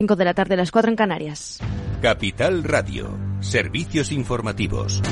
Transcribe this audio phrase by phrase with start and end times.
[0.00, 1.58] 5 de la tarde, las 4 en Canarias.
[2.00, 5.02] Capital Radio, servicios informativos.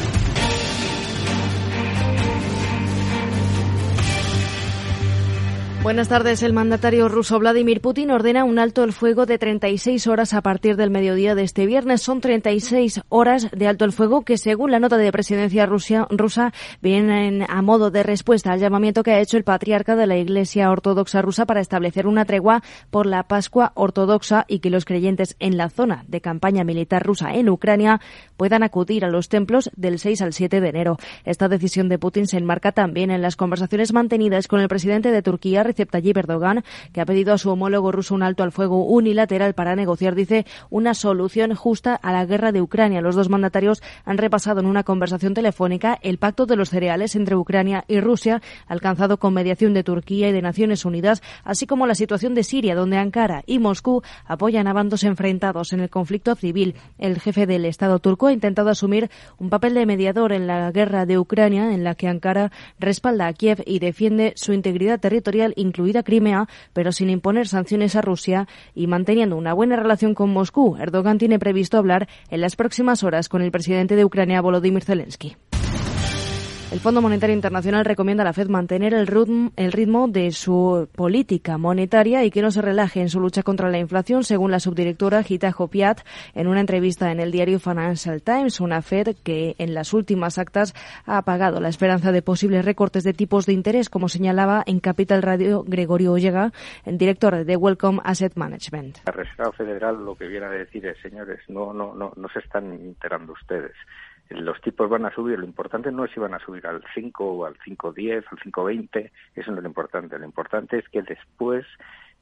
[5.83, 6.43] Buenas tardes.
[6.43, 10.77] El mandatario ruso Vladimir Putin ordena un alto el fuego de 36 horas a partir
[10.77, 12.03] del mediodía de este viernes.
[12.03, 16.53] Son 36 horas de alto el fuego que, según la nota de presidencia rusa, rusa,
[16.83, 20.71] vienen a modo de respuesta al llamamiento que ha hecho el patriarca de la Iglesia
[20.71, 25.57] Ortodoxa rusa para establecer una tregua por la Pascua Ortodoxa y que los creyentes en
[25.57, 28.01] la zona de campaña militar rusa en Ucrania
[28.37, 30.99] puedan acudir a los templos del 6 al 7 de enero.
[31.25, 35.23] Esta decisión de Putin se enmarca también en las conversaciones mantenidas con el presidente de
[35.23, 38.85] Turquía, Recep Tayyip Erdogan, que ha pedido a su homólogo ruso un alto al fuego
[38.85, 43.01] unilateral para negociar, dice, una solución justa a la guerra de Ucrania.
[43.01, 47.37] Los dos mandatarios han repasado en una conversación telefónica el pacto de los cereales entre
[47.37, 51.95] Ucrania y Rusia, alcanzado con mediación de Turquía y de Naciones Unidas, así como la
[51.95, 56.75] situación de Siria, donde Ankara y Moscú apoyan a bandos enfrentados en el conflicto civil.
[56.99, 61.07] El jefe del Estado turco ha intentado asumir un papel de mediador en la guerra
[61.07, 66.03] de Ucrania, en la que Ankara respalda a Kiev y defiende su integridad territorial incluida
[66.03, 70.77] Crimea, pero sin imponer sanciones a Rusia y manteniendo una buena relación con Moscú.
[70.77, 75.37] Erdogan tiene previsto hablar en las próximas horas con el presidente de Ucrania, Volodymyr Zelensky.
[76.73, 82.25] El Fondo Monetario Internacional recomienda a la Fed mantener el ritmo, de su política monetaria
[82.25, 85.53] y que no se relaje en su lucha contra la inflación, según la subdirectora Gita
[85.53, 86.01] Jopiat
[86.35, 88.59] en una entrevista en el diario Financial Times.
[88.59, 90.75] Una Fed que en las últimas actas
[91.07, 95.23] ha apagado la esperanza de posibles recortes de tipos de interés, como señalaba en Capital
[95.23, 96.51] Radio Gregorio Ollega,
[96.85, 98.99] el director de Welcome Asset Management.
[99.07, 102.41] La Reserva Federal lo que viene a decir es, señores, no, no, no, no se
[102.41, 103.73] están enterando ustedes
[104.31, 105.39] los tipos van a subir.
[105.39, 109.11] Lo importante no es si van a subir al 5 o al 5.10, al 5.20,
[109.35, 110.19] eso no es lo importante.
[110.19, 111.65] Lo importante es que después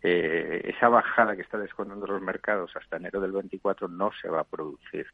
[0.02, 4.40] eh, esa bajada que está descontando los mercados hasta enero del 24 no se va
[4.40, 5.06] a producir.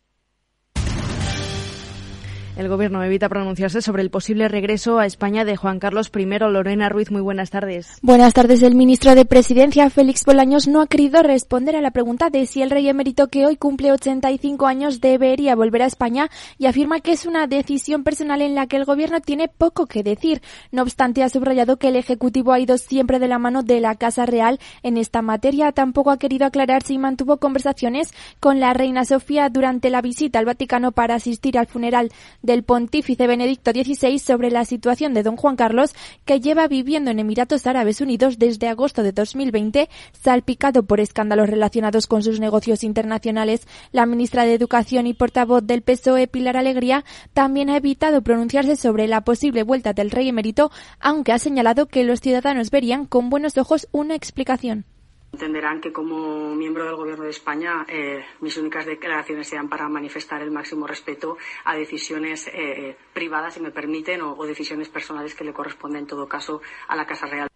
[2.56, 6.26] El Gobierno evita pronunciarse sobre el posible regreso a España de Juan Carlos I.
[6.26, 7.98] Lorena Ruiz, muy buenas tardes.
[8.02, 8.62] Buenas tardes.
[8.62, 12.60] El ministro de Presidencia, Félix Bolaños, no ha querido responder a la pregunta de si
[12.60, 16.28] el rey emérito que hoy cumple 85 años debería volver a España
[16.58, 20.02] y afirma que es una decisión personal en la que el Gobierno tiene poco que
[20.02, 20.42] decir.
[20.72, 23.94] No obstante, ha subrayado que el Ejecutivo ha ido siempre de la mano de la
[23.94, 25.72] Casa Real en esta materia.
[25.72, 30.44] Tampoco ha querido aclarar si mantuvo conversaciones con la reina Sofía durante la visita al
[30.44, 32.10] Vaticano para asistir al funeral
[32.42, 37.18] del pontífice Benedicto XVI sobre la situación de don Juan Carlos, que lleva viviendo en
[37.18, 43.66] Emiratos Árabes Unidos desde agosto de 2020, salpicado por escándalos relacionados con sus negocios internacionales.
[43.92, 49.08] La ministra de Educación y portavoz del PSOE, Pilar Alegría, también ha evitado pronunciarse sobre
[49.08, 53.58] la posible vuelta del rey emérito, aunque ha señalado que los ciudadanos verían con buenos
[53.58, 54.84] ojos una explicación.
[55.32, 60.42] Entenderán que como miembro del Gobierno de España eh, mis únicas declaraciones sean para manifestar
[60.42, 65.44] el máximo respeto a decisiones eh, privadas, si me permiten, o, o decisiones personales que
[65.44, 67.49] le corresponden en todo caso a la Casa Real.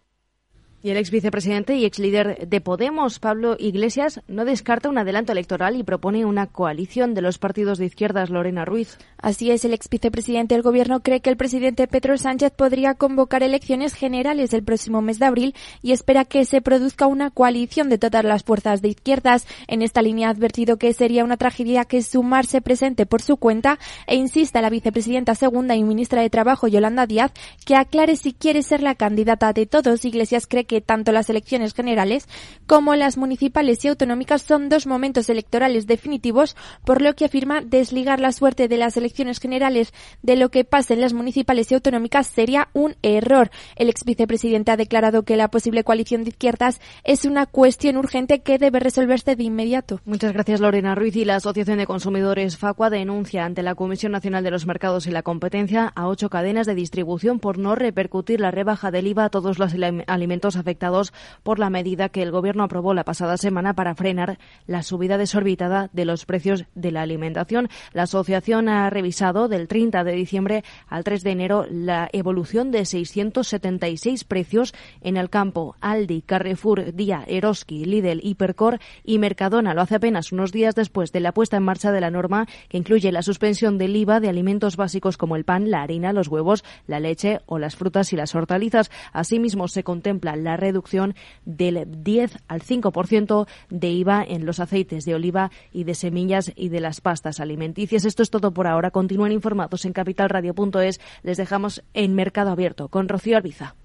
[0.81, 5.31] Y el ex vicepresidente y ex líder de Podemos, Pablo Iglesias, no descarta un adelanto
[5.31, 8.99] electoral y propone una coalición de los partidos de izquierdas, Lorena Ruiz.
[9.17, 13.41] Así es, el ex vicepresidente del gobierno cree que el presidente Pedro Sánchez podría convocar
[13.41, 17.97] elecciones generales el próximo mes de abril y espera que se produzca una coalición de
[17.97, 19.47] todas las fuerzas de izquierdas.
[19.67, 23.79] En esta línea ha advertido que sería una tragedia que sumarse presente por su cuenta
[24.05, 27.31] e insista a la vicepresidenta segunda y ministra de Trabajo, Yolanda Díaz,
[27.65, 30.05] que aclare si quiere ser la candidata de todos.
[30.05, 32.27] Iglesias cree que tanto las elecciones generales
[32.67, 38.19] como las municipales y autonómicas son dos momentos electorales definitivos, por lo que afirma desligar
[38.19, 42.27] la suerte de las elecciones generales de lo que pase en las municipales y autonómicas
[42.27, 43.51] sería un error.
[43.75, 48.41] El ex vicepresidente ha declarado que la posible coalición de izquierdas es una cuestión urgente
[48.41, 50.01] que debe resolverse de inmediato.
[50.05, 51.15] Muchas gracias, Lorena Ruiz.
[51.15, 55.11] Y la Asociación de Consumidores FACUA denuncia ante la Comisión Nacional de los Mercados y
[55.11, 59.29] la Competencia a ocho cadenas de distribución por no repercutir la rebaja del IVA a
[59.29, 59.73] todos los
[60.07, 64.83] alimentos afectados por la medida que el Gobierno aprobó la pasada semana para frenar la
[64.83, 67.69] subida desorbitada de los precios de la alimentación.
[67.93, 72.85] La asociación ha revisado del 30 de diciembre al 3 de enero la evolución de
[72.85, 75.75] 676 precios en el campo.
[75.81, 79.73] Aldi, Carrefour, Día, Eroski, Lidl, Hipercor y Mercadona.
[79.73, 82.77] Lo hace apenas unos días después de la puesta en marcha de la norma que
[82.77, 86.63] incluye la suspensión del IVA de alimentos básicos como el pan, la harina, los huevos,
[86.87, 88.91] la leche o las frutas y las hortalizas.
[89.13, 95.15] Asimismo, se contempla la reducción del 10 al 5% de IVA en los aceites de
[95.15, 98.05] oliva y de semillas y de las pastas alimenticias.
[98.05, 98.91] Esto es todo por ahora.
[98.91, 101.01] Continúen informados en capitalradio.es.
[101.23, 103.75] Les dejamos en Mercado Abierto con Rocío Arbiza.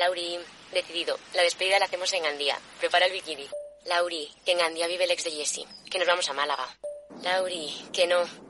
[0.00, 0.38] Lauri,
[0.72, 1.18] decidido.
[1.34, 2.56] La despedida la hacemos en Gandía.
[2.78, 3.46] Prepara el bikini.
[3.84, 5.66] Lauri, que en Gandía vive el ex de Jesse.
[5.90, 6.66] Que nos vamos a Málaga.
[7.22, 8.49] Lauri, que no.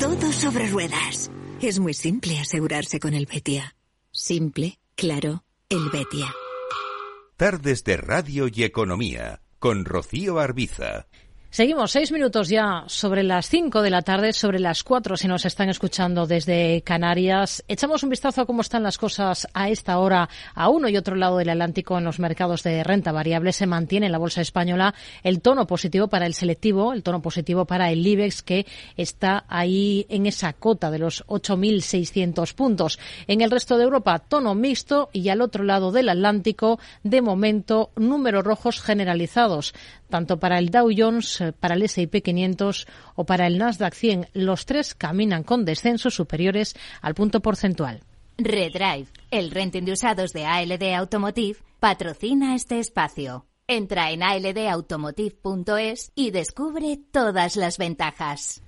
[0.00, 1.30] Todo sobre ruedas.
[1.60, 3.76] Es muy simple asegurarse con el Betia.
[4.10, 6.34] Simple, claro, el Betia.
[7.36, 11.06] Tardes de Radio y Economía con Rocío Arbiza.
[11.52, 15.44] Seguimos seis minutos ya sobre las cinco de la tarde, sobre las cuatro si nos
[15.44, 17.64] están escuchando desde Canarias.
[17.66, 21.16] Echamos un vistazo a cómo están las cosas a esta hora a uno y otro
[21.16, 23.52] lado del Atlántico en los mercados de renta variable.
[23.52, 24.94] Se mantiene en la bolsa española
[25.24, 28.64] el tono positivo para el selectivo, el tono positivo para el IBEX que
[28.96, 33.00] está ahí en esa cota de los 8.600 puntos.
[33.26, 37.90] En el resto de Europa, tono mixto y al otro lado del Atlántico, de momento,
[37.96, 39.74] números rojos generalizados
[40.10, 44.28] tanto para el Dow Jones, eh, para el S&P 500 o para el Nasdaq 100.
[44.32, 48.02] Los tres caminan con descensos superiores al punto porcentual.
[48.38, 53.46] Redrive, el renting de usados de ALD Automotive, patrocina este espacio.
[53.66, 58.62] Entra en aldautomotive.es y descubre todas las ventajas.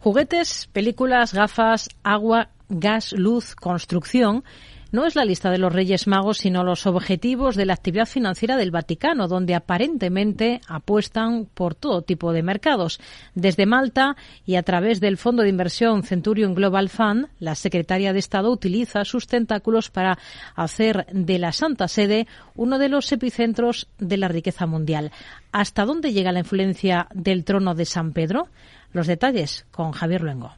[0.00, 4.44] Juguetes, películas, gafas, agua, gas, luz, construcción
[4.92, 8.56] no es la lista de los Reyes Magos, sino los objetivos de la actividad financiera
[8.56, 13.00] del Vaticano, donde aparentemente apuestan por todo tipo de mercados.
[13.34, 18.18] Desde Malta y a través del fondo de inversión Centurion Global Fund, la secretaria de
[18.18, 20.18] Estado utiliza sus tentáculos para
[20.54, 25.12] hacer de la Santa Sede uno de los epicentros de la riqueza mundial.
[25.52, 28.48] ¿Hasta dónde llega la influencia del trono de San Pedro?
[28.92, 30.52] Los detalles con Javier Luengo.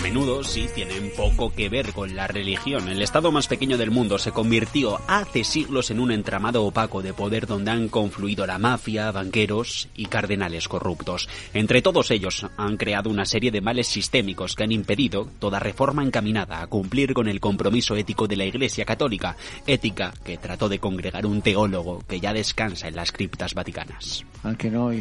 [0.00, 2.88] A menudo sí tienen poco que ver con la religión.
[2.88, 7.12] El estado más pequeño del mundo se convirtió hace siglos en un entramado opaco de
[7.12, 11.28] poder donde han confluido la mafia, banqueros y cardenales corruptos.
[11.52, 16.02] Entre todos ellos han creado una serie de males sistémicos que han impedido toda reforma
[16.02, 20.78] encaminada a cumplir con el compromiso ético de la Iglesia Católica, ética que trató de
[20.78, 24.24] congregar un teólogo que ya descansa en las criptas vaticanas.
[24.44, 24.92] Aunque no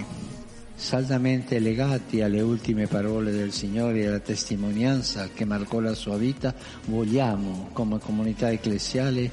[0.79, 6.55] saldamente legati alle ultime parole del Signore e alla testimonianza che marcò la sua vita,
[6.85, 9.29] vogliamo come comunità ecclesiale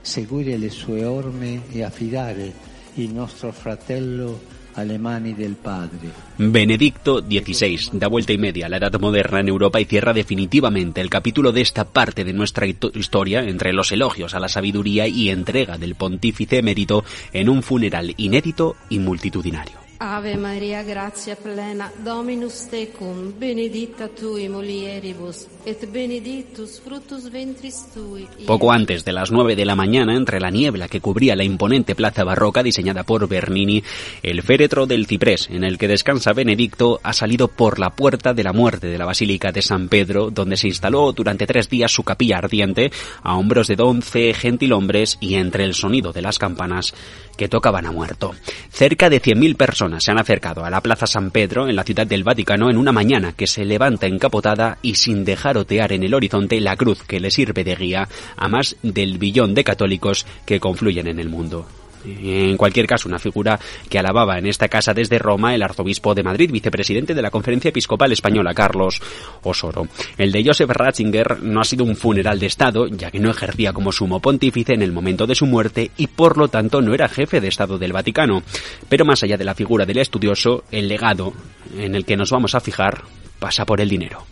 [0.00, 2.50] seguire le sue orme e affidare
[2.94, 6.12] il nostro fratello alle mani del Padre.
[6.36, 11.02] Benedicto XVI da vuelta y media a la edad moderna en Europa y cierra definitivamente
[11.02, 15.28] el capítulo de esta parte de nuestra historia entre los elogios a la sabiduría y
[15.28, 19.85] entrega del pontífice emérito en un funeral inédito y multitudinario.
[19.98, 28.26] Ave Maria, gratia plena, Dominus tecum, benedicta tui mulieribus, et benedictus fructus ventris tui.
[28.46, 31.94] Poco antes de las 9 de la mañana, entre la niebla que cubría la imponente
[31.94, 33.82] plaza barroca diseñada por Bernini,
[34.22, 38.44] el féretro del ciprés en el que descansa Benedicto ha salido por la puerta de
[38.44, 42.04] la muerte de la Basílica de San Pedro, donde se instaló durante tres días su
[42.04, 46.94] capilla ardiente, a hombros de once gentilhombres y entre el sonido de las campanas
[47.36, 48.34] que tocaban a muerto.
[48.70, 52.06] Cerca de 100.000 personas se han acercado a la Plaza San Pedro en la ciudad
[52.06, 56.14] del Vaticano en una mañana que se levanta encapotada y sin dejar otear en el
[56.14, 60.60] horizonte la cruz que le sirve de guía a más del billón de católicos que
[60.60, 61.66] confluyen en el mundo.
[62.06, 63.58] En cualquier caso, una figura
[63.88, 67.70] que alababa en esta casa desde Roma el arzobispo de Madrid, vicepresidente de la Conferencia
[67.70, 69.00] Episcopal Española, Carlos
[69.42, 69.88] Osoro.
[70.16, 73.72] El de Joseph Ratzinger no ha sido un funeral de Estado, ya que no ejercía
[73.72, 77.08] como sumo pontífice en el momento de su muerte y por lo tanto no era
[77.08, 78.42] jefe de Estado del Vaticano.
[78.88, 81.32] Pero más allá de la figura del estudioso, el legado
[81.76, 83.02] en el que nos vamos a fijar
[83.38, 84.24] pasa por el dinero.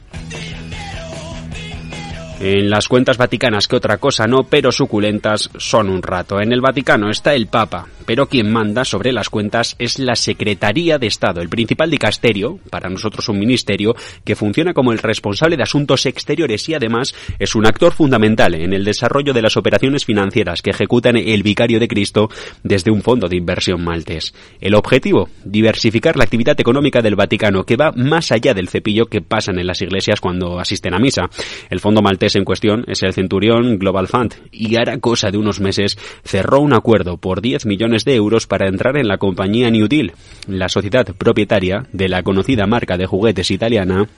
[2.40, 6.40] En las cuentas vaticanas que otra cosa no, pero suculentas son un rato.
[6.40, 10.98] En el Vaticano está el Papa, pero quien manda sobre las cuentas es la Secretaría
[10.98, 15.62] de Estado, el principal dicasterio, para nosotros un ministerio, que funciona como el responsable de
[15.62, 20.60] asuntos exteriores y además es un actor fundamental en el desarrollo de las operaciones financieras
[20.60, 22.28] que ejecutan el Vicario de Cristo
[22.64, 24.34] desde un fondo de inversión maltés.
[24.60, 29.22] El objetivo, diversificar la actividad económica del Vaticano, que va más allá del cepillo que
[29.22, 31.30] pasan en las iglesias cuando asisten a misa.
[31.70, 34.34] El fondo maltés en cuestión es el Centurión Global Fund.
[34.50, 38.68] Y hará cosa de unos meses cerró un acuerdo por 10 millones de euros para
[38.68, 40.12] entrar en la compañía New Deal,
[40.48, 44.08] la sociedad propietaria de la conocida marca de juguetes italiana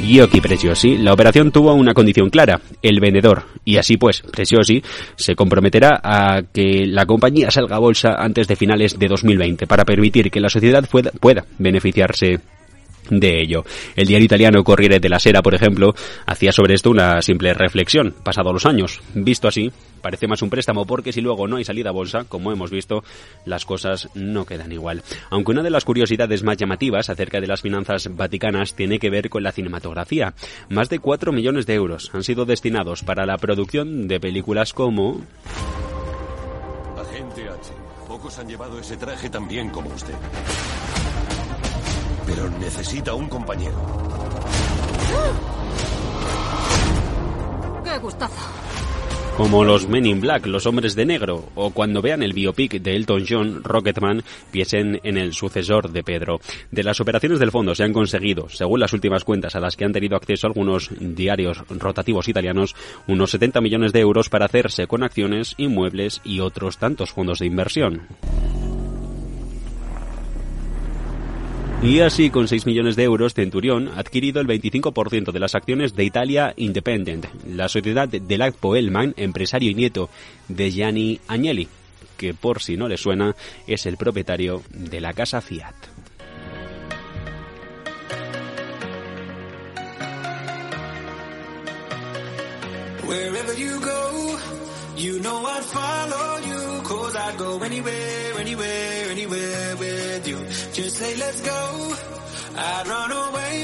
[0.00, 4.82] Giochi Preciosi, la operación tuvo una condición clara, el vendedor, y así pues, Preciosi
[5.16, 9.84] se comprometerá a que la compañía salga a bolsa antes de finales de 2020 para
[9.84, 10.84] permitir que la sociedad
[11.20, 12.40] pueda beneficiarse
[13.10, 13.64] de ello.
[13.96, 15.94] El diario italiano Corriere della Sera, por ejemplo,
[16.26, 19.00] hacía sobre esto una simple reflexión, pasado los años.
[19.14, 19.70] Visto así,
[20.00, 23.04] parece más un préstamo porque si luego no hay salida a bolsa, como hemos visto,
[23.44, 25.02] las cosas no quedan igual.
[25.30, 29.30] Aunque una de las curiosidades más llamativas acerca de las finanzas vaticanas tiene que ver
[29.30, 30.34] con la cinematografía.
[30.68, 35.22] Más de 4 millones de euros han sido destinados para la producción de películas como...
[38.06, 40.14] Pocos han llevado ese traje tan bien como usted
[42.26, 43.76] pero necesita un compañero.
[47.84, 48.64] ¡Qué gustazo!
[49.36, 52.94] Como los Men in Black, los hombres de negro, o cuando vean el biopic de
[52.94, 56.40] Elton John, Rocketman, piensen en el sucesor de Pedro.
[56.70, 59.84] De las operaciones del fondo se han conseguido, según las últimas cuentas a las que
[59.84, 62.76] han tenido acceso algunos diarios rotativos italianos,
[63.08, 67.46] unos 70 millones de euros para hacerse con acciones, inmuebles y otros tantos fondos de
[67.46, 68.02] inversión.
[71.84, 75.94] Y así, con 6 millones de euros, Centurión ha adquirido el 25% de las acciones
[75.94, 80.08] de Italia Independent, la sociedad de Lacpo Elman, empresario y nieto
[80.48, 81.68] de Gianni Agnelli,
[82.16, 83.36] que por si no le suena,
[83.66, 85.74] es el propietario de la casa Fiat.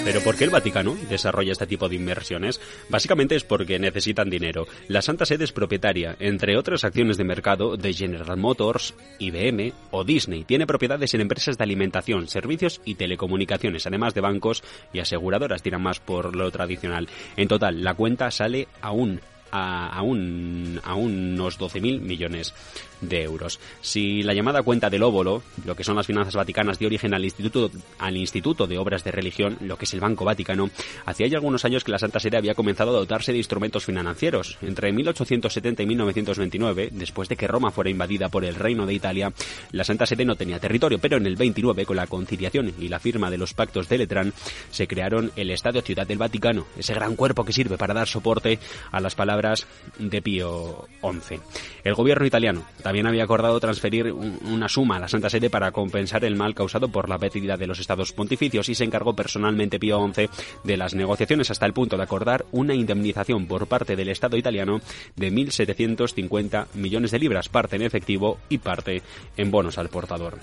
[0.05, 2.61] Pero ¿por qué el Vaticano desarrolla este tipo de inversiones?
[2.91, 4.67] Básicamente es porque necesitan dinero.
[4.89, 10.05] La Santa Sede es propietaria, entre otras acciones de mercado, de General Motors, IBM o
[10.05, 10.45] Disney.
[10.45, 15.81] Tiene propiedades en empresas de alimentación, servicios y telecomunicaciones, además de bancos y aseguradoras, tiran
[15.81, 17.09] más por lo tradicional.
[17.39, 22.55] En total, la cuenta sale a un a, un, a unos 12.000 millones
[23.01, 23.61] de euros.
[23.81, 27.25] Si la llamada cuenta del óvulo, lo que son las finanzas vaticanas de origen al
[27.25, 30.71] Instituto, al Instituto de Obras de Religión, lo que es el Banco Vaticano,
[31.07, 34.59] hacía ya algunos años que la Santa Sede había comenzado a dotarse de instrumentos financieros.
[34.63, 39.33] Entre 1870 y 1929, después de que Roma fuera invadida por el Reino de Italia,
[39.73, 43.01] la Santa Sede no tenía territorio, pero en el 29, con la conciliación y la
[43.01, 44.33] firma de los pactos de Letrán,
[44.71, 48.59] se crearon el Estadio Ciudad del Vaticano, ese gran cuerpo que sirve para dar soporte
[48.91, 49.67] a las palabras
[49.99, 51.41] de Pío XI.
[51.85, 56.25] El gobierno italiano también había acordado transferir una suma a la Santa Sede para compensar
[56.25, 60.05] el mal causado por la pérdida de los estados pontificios y se encargó personalmente Pío
[60.13, 60.29] XI
[60.65, 64.81] de las negociaciones hasta el punto de acordar una indemnización por parte del Estado italiano
[65.15, 69.03] de 1.750 millones de libras, parte en efectivo y parte
[69.37, 70.41] en bonos al portador.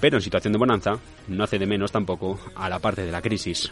[0.00, 3.22] Pero en situación de bonanza no hace de menos tampoco a la parte de la
[3.22, 3.70] crisis.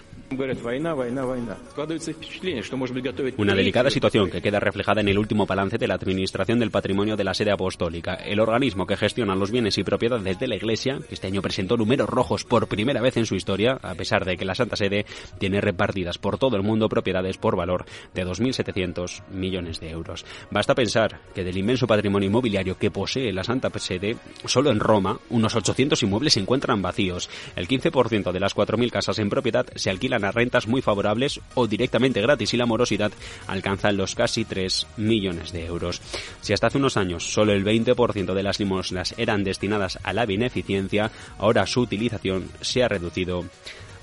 [3.39, 7.17] Una delicada situación que queda reflejada en el último balance de la Administración del Patrimonio
[7.17, 10.99] de la Sede Apostólica, el organismo que gestiona los bienes y propiedades de la Iglesia,
[11.09, 14.37] que este año presentó números rojos por primera vez en su historia, a pesar de
[14.37, 15.07] que la Santa Sede
[15.39, 20.27] tiene repartidas por todo el mundo propiedades por valor de 2.700 millones de euros.
[20.51, 25.19] Basta pensar que del inmenso patrimonio inmobiliario que posee la Santa Sede, solo en Roma,
[25.31, 27.31] unos 800 inmuebles se encuentran vacíos.
[27.57, 31.67] El 15% de las 4.000 casas en propiedad se alquilan a rentas muy favorables o
[31.67, 33.13] directamente gratis y la morosidad
[33.47, 36.03] alcanza los casi 3 millones de euros.
[36.41, 40.27] Si hasta hace unos años solo el 20% de las limosnas eran destinadas a la
[40.27, 43.45] beneficencia, ahora su utilización se ha reducido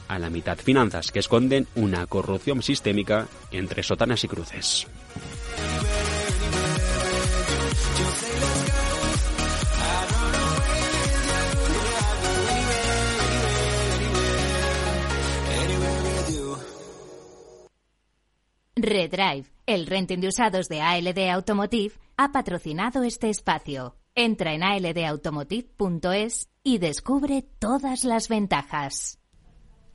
[0.07, 0.57] a la mitad.
[0.57, 4.88] Finanzas que esconden una corrupción sistémica entre sotanas y cruces.
[18.75, 23.96] Redrive, el renting de usados de ALD Automotive, ha patrocinado este espacio.
[24.15, 29.20] Entra en aldautomotive.es y descubre todas las ventajas.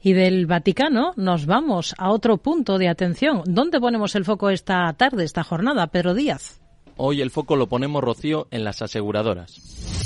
[0.02, 3.42] Y del Vaticano nos vamos a otro punto de atención.
[3.44, 6.58] ¿Dónde ponemos el foco esta tarde, esta jornada, Pedro Díaz?
[6.96, 9.99] Hoy el foco lo ponemos, Rocío, en las aseguradoras.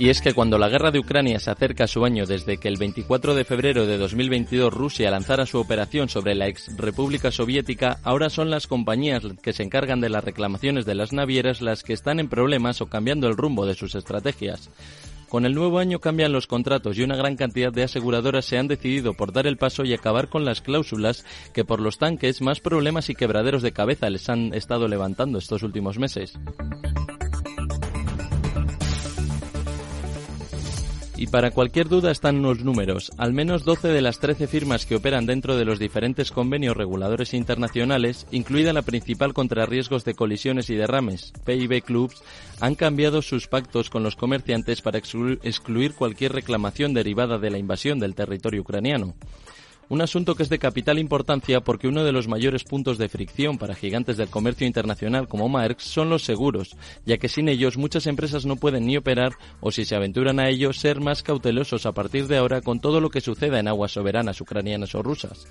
[0.00, 2.68] Y es que cuando la guerra de Ucrania se acerca a su año desde que
[2.68, 7.98] el 24 de febrero de 2022 Rusia lanzara su operación sobre la ex República Soviética,
[8.04, 11.94] ahora son las compañías que se encargan de las reclamaciones de las navieras las que
[11.94, 14.70] están en problemas o cambiando el rumbo de sus estrategias.
[15.28, 18.68] Con el nuevo año cambian los contratos y una gran cantidad de aseguradoras se han
[18.68, 22.60] decidido por dar el paso y acabar con las cláusulas que por los tanques más
[22.60, 26.38] problemas y quebraderos de cabeza les han estado levantando estos últimos meses.
[31.18, 33.10] Y para cualquier duda están los números.
[33.18, 37.34] Al menos 12 de las 13 firmas que operan dentro de los diferentes convenios reguladores
[37.34, 42.22] internacionales, incluida la principal contra riesgos de colisiones y derrames, PIB Clubs,
[42.60, 47.98] han cambiado sus pactos con los comerciantes para excluir cualquier reclamación derivada de la invasión
[47.98, 49.14] del territorio ucraniano.
[49.90, 53.56] Un asunto que es de capital importancia porque uno de los mayores puntos de fricción
[53.56, 56.76] para gigantes del comercio internacional como Marx son los seguros,
[57.06, 60.50] ya que sin ellos muchas empresas no pueden ni operar o si se aventuran a
[60.50, 63.92] ello ser más cautelosos a partir de ahora con todo lo que suceda en aguas
[63.92, 65.46] soberanas ucranianas o rusas.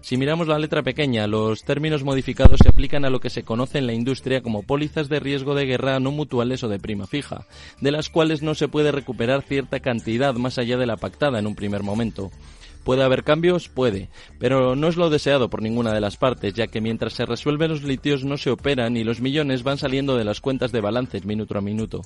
[0.00, 3.78] Si miramos la letra pequeña, los términos modificados se aplican a lo que se conoce
[3.78, 7.46] en la industria como pólizas de riesgo de guerra no mutuales o de prima fija,
[7.80, 11.46] de las cuales no se puede recuperar cierta cantidad más allá de la pactada en
[11.46, 12.30] un primer momento.
[12.84, 13.68] ¿Puede haber cambios?
[13.68, 17.24] Puede, pero no es lo deseado por ninguna de las partes, ya que mientras se
[17.24, 20.82] resuelven los litios no se operan y los millones van saliendo de las cuentas de
[20.82, 22.02] balances minuto a minuto.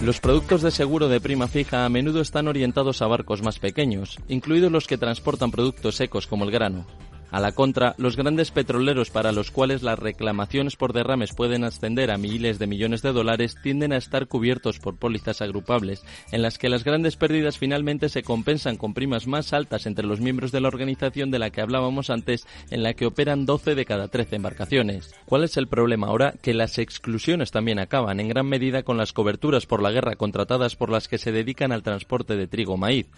[0.00, 4.18] Los productos de seguro de prima fija a menudo están orientados a barcos más pequeños,
[4.28, 6.86] incluidos los que transportan productos secos como el grano.
[7.32, 12.10] A la contra, los grandes petroleros para los cuales las reclamaciones por derrames pueden ascender
[12.10, 16.58] a miles de millones de dólares tienden a estar cubiertos por pólizas agrupables, en las
[16.58, 20.60] que las grandes pérdidas finalmente se compensan con primas más altas entre los miembros de
[20.60, 24.36] la organización de la que hablábamos antes, en la que operan 12 de cada 13
[24.36, 25.14] embarcaciones.
[25.24, 26.34] ¿Cuál es el problema ahora?
[26.42, 30.76] Que las exclusiones también acaban en gran medida con las coberturas por la guerra contratadas
[30.76, 33.08] por las que se dedican al transporte de trigo o maíz.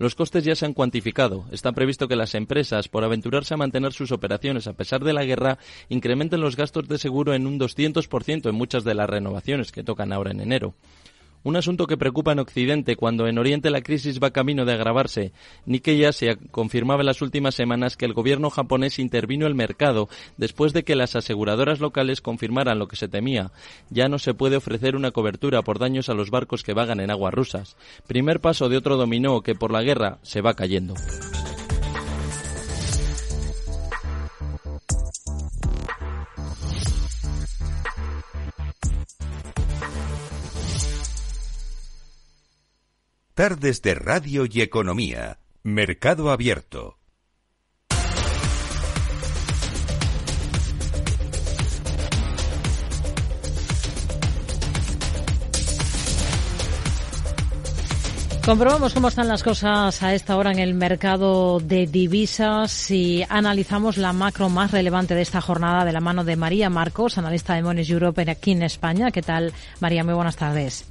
[0.00, 1.44] Los costes ya se han cuantificado.
[1.52, 5.26] Está previsto que las empresas, por aventurarse a mantener sus operaciones a pesar de la
[5.26, 5.58] guerra,
[5.90, 10.14] incrementen los gastos de seguro en un 200% en muchas de las renovaciones que tocan
[10.14, 10.74] ahora en enero.
[11.42, 15.32] Un asunto que preocupa en Occidente cuando en Oriente la crisis va camino de agravarse.
[15.64, 20.74] Nikkei Asia confirmaba en las últimas semanas que el gobierno japonés intervino el mercado después
[20.74, 23.52] de que las aseguradoras locales confirmaran lo que se temía.
[23.88, 27.10] Ya no se puede ofrecer una cobertura por daños a los barcos que vagan en
[27.10, 27.76] aguas rusas.
[28.06, 30.94] Primer paso de otro dominó que por la guerra se va cayendo.
[43.40, 45.38] Tardes de Radio y Economía.
[45.62, 46.98] Mercado Abierto.
[58.44, 63.96] Comprobamos cómo están las cosas a esta hora en el mercado de divisas y analizamos
[63.96, 67.62] la macro más relevante de esta jornada de la mano de María Marcos, analista de
[67.62, 69.10] Mones Europe aquí en España.
[69.10, 70.04] ¿Qué tal, María?
[70.04, 70.89] Muy buenas tardes.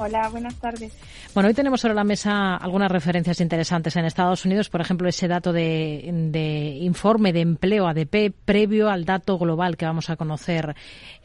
[0.00, 0.92] Hola, buenas tardes.
[1.34, 5.26] Bueno, hoy tenemos sobre la mesa algunas referencias interesantes en Estados Unidos, por ejemplo, ese
[5.26, 10.74] dato de, informe de empleo ADP previo al dato global que vamos a conocer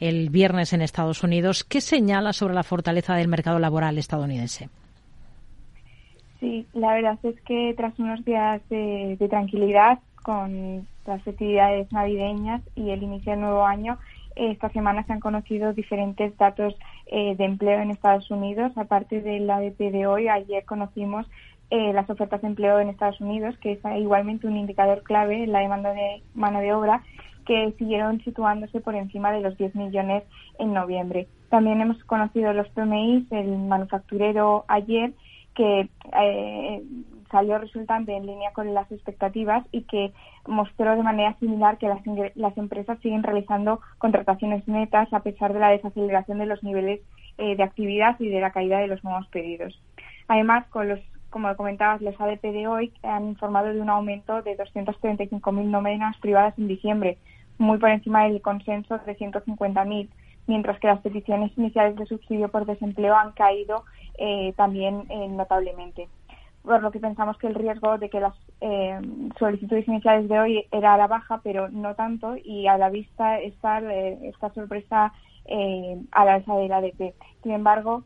[0.00, 1.62] el viernes en Estados Unidos.
[1.62, 4.68] ¿Qué señala sobre la fortaleza del mercado laboral estadounidense?
[6.40, 12.62] Sí, la verdad es que tras unos días de, de tranquilidad con las festividades navideñas
[12.74, 13.98] y el inicio del nuevo año,
[14.36, 16.74] esta semana se han conocido diferentes datos
[17.06, 18.72] eh, de empleo en Estados Unidos.
[18.76, 21.26] Aparte del ADP de hoy, ayer conocimos
[21.70, 25.52] eh, las ofertas de empleo en Estados Unidos, que es igualmente un indicador clave en
[25.52, 27.02] la demanda de mano de obra,
[27.46, 30.24] que siguieron situándose por encima de los 10 millones
[30.58, 31.28] en noviembre.
[31.50, 35.12] También hemos conocido los PMI, el manufacturero ayer,
[35.54, 35.88] que
[36.20, 36.82] eh,
[37.34, 40.12] salió resultante en línea con las expectativas y que
[40.46, 45.70] mostró de manera similar que las, empresas siguen realizando contrataciones netas a pesar de la
[45.70, 47.00] desaceleración de los niveles
[47.38, 49.82] eh, de actividad y de la caída de los nuevos pedidos.
[50.28, 54.56] Además, con los como comentabas, los ADP de hoy han informado de un aumento de
[54.56, 57.18] 235.000 nóminas privadas en diciembre,
[57.58, 60.08] muy por encima del consenso de 150.000,
[60.46, 63.82] mientras que las peticiones iniciales de subsidio por desempleo han caído
[64.18, 66.06] eh, también eh, notablemente
[66.64, 68.98] por lo que pensamos que el riesgo de que las eh,
[69.38, 73.38] solicitudes iniciales de hoy era a la baja, pero no tanto, y a la vista
[73.38, 75.12] está eh, esta sorpresa
[75.44, 77.14] eh, a la alza del ADP.
[77.42, 78.02] Sin embargo,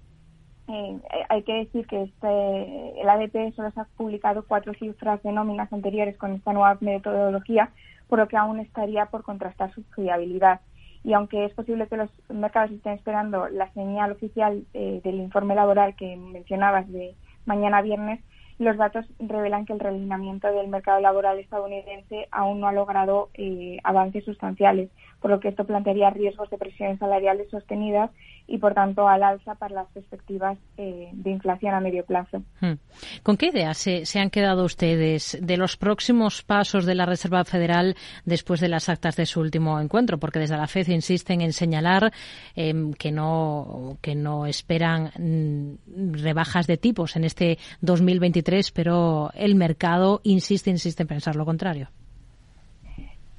[1.30, 5.72] hay que decir que este, el ADP solo se ha publicado cuatro cifras de nóminas
[5.72, 7.70] anteriores con esta nueva metodología,
[8.08, 10.60] por lo que aún estaría por contrastar su fiabilidad.
[11.04, 15.96] Y aunque es posible que los mercados estén esperando la señal oficial del informe laboral
[15.96, 17.14] que mencionabas de
[17.46, 18.20] mañana viernes,
[18.58, 23.78] los datos revelan que el realineamiento del mercado laboral estadounidense aún no ha logrado eh,
[23.84, 28.10] avances sustanciales, por lo que esto plantearía riesgos de presiones salariales sostenidas
[28.46, 32.42] y, por tanto, al alza para las perspectivas eh, de inflación a medio plazo.
[32.60, 32.74] Hmm.
[33.22, 37.94] ¿Con qué ideas se, han quedado ustedes de los próximos pasos de la Reserva Federal
[38.24, 40.18] después de las actas de su último encuentro?
[40.18, 42.12] Porque desde la FED insisten en señalar
[42.54, 49.56] em, que, no, que no esperan mm, rebajas de tipos en este 2023, pero el
[49.56, 51.90] mercado insiste, insiste en pensar lo contrario.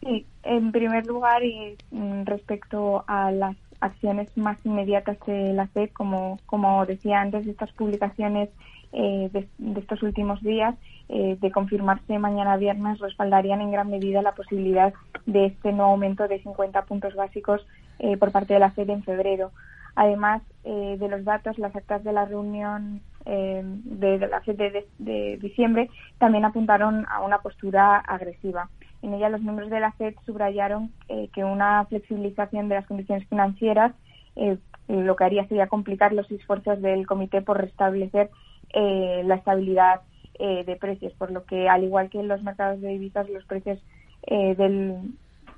[0.01, 5.89] Sí, en primer lugar, y mm, respecto a las acciones más inmediatas de la FED,
[5.91, 8.49] como, como decía antes, estas publicaciones
[8.91, 10.75] eh, de, estos últimos días,
[11.09, 14.93] eh, de confirmarse mañana viernes, respaldarían en gran medida la posibilidad
[15.25, 17.65] de este nuevo aumento de 50 puntos básicos
[17.99, 19.51] eh, por parte de la FED en febrero.
[19.95, 25.89] Además de los datos, las actas de la reunión de, la FED de, de diciembre
[26.19, 28.69] también apuntaron a una postura agresiva.
[29.01, 33.27] En ella los miembros de la FED subrayaron eh, que una flexibilización de las condiciones
[33.27, 33.93] financieras
[34.35, 34.57] eh,
[34.87, 38.29] lo que haría sería complicar los esfuerzos del comité por restablecer
[38.73, 40.01] eh, la estabilidad
[40.39, 43.77] de precios, por lo que al igual que en los mercados de divisas los precios
[44.25, 44.95] del,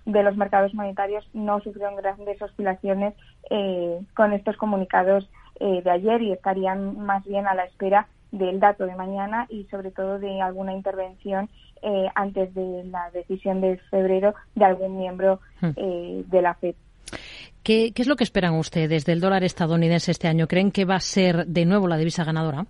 [0.08, 3.14] de los mercados monetarios no sufrieron grandes oscilaciones
[4.16, 8.96] con estos comunicados de ayer y estarían más bien a la espera del dato de
[8.96, 11.50] mañana y sobre todo de alguna intervención
[11.82, 15.70] eh, antes de la decisión de febrero de algún miembro hmm.
[15.76, 16.76] eh, de la FED.
[17.64, 20.48] ¿Qué, es lo que esperan ustedes del dólar estadounidense este año?
[20.48, 22.66] ¿Creen que va a ser de nuevo la divisa ganadora?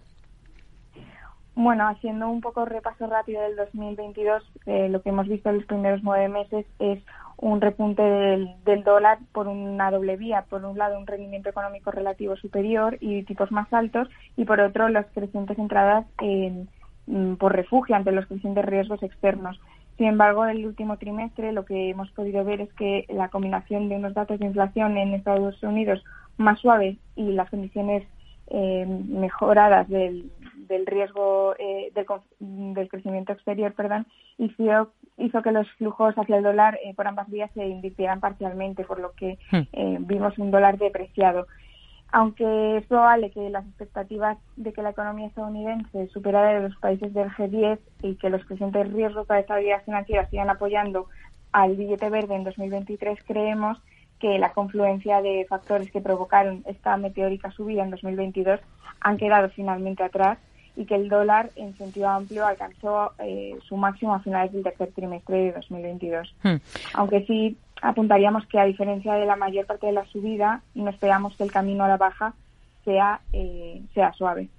[1.55, 5.65] Bueno, haciendo un poco repaso rápido del 2022, eh, lo que hemos visto en los
[5.65, 6.99] primeros nueve meses es
[7.37, 10.45] un repunte del, del, dólar por una doble vía.
[10.49, 14.89] Por un lado, un rendimiento económico relativo superior y tipos más altos, y por otro,
[14.89, 16.69] las crecientes entradas en
[17.07, 19.59] Mm, por refugio ante los crecientes riesgos externos.
[19.97, 23.95] Sin embargo, el último trimestre lo que hemos podido ver es que la combinación de
[23.95, 26.03] unos datos de inflación en Estados Unidos
[26.37, 28.07] más suaves y las condiciones
[28.47, 30.31] eh, mejoradas del,
[30.67, 31.91] del riesgo eh,
[32.39, 34.91] del, crecimiento exterior, perdón, hizo,
[35.21, 38.99] hizo que los flujos hacia el dólar eh, por ambas vías se invirtieran parcialmente, por
[38.99, 40.05] lo que hmm.
[40.05, 41.47] vimos un dólar depreciado
[42.11, 47.13] aunque es probable que las expectativas de que la economía estadounidense superara de los países
[47.13, 51.07] del G10 y que los crecientes riesgos de estabilidad financiera sigan apoyando
[51.53, 53.81] al billete verde en 2023, creemos
[54.19, 58.59] que la confluencia de factores que provocaron esta meteórica subida en 2022
[58.99, 60.37] han quedado finalmente atrás
[60.75, 64.91] y que el dólar en sentido amplio alcanzó eh, su máximo a finales del tercer
[64.93, 66.35] trimestre de 2022.
[66.43, 66.55] Hmm.
[66.93, 71.35] Aunque sí apuntaríamos que a diferencia de la mayor parte de la subida, no esperamos
[71.35, 72.33] que el camino a la baja
[72.85, 74.49] sea, eh, sea suave.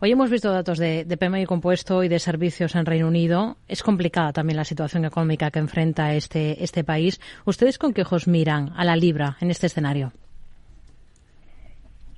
[0.00, 3.56] Hoy hemos visto datos de, de PMI compuesto y de servicios en Reino Unido.
[3.68, 7.20] Es complicada también la situación económica que enfrenta este, este país.
[7.44, 10.12] ¿Ustedes con qué ojos miran a la libra en este escenario?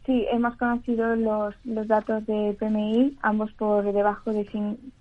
[0.05, 4.45] Sí, hemos conocido los, los datos de PMI, ambos por debajo de,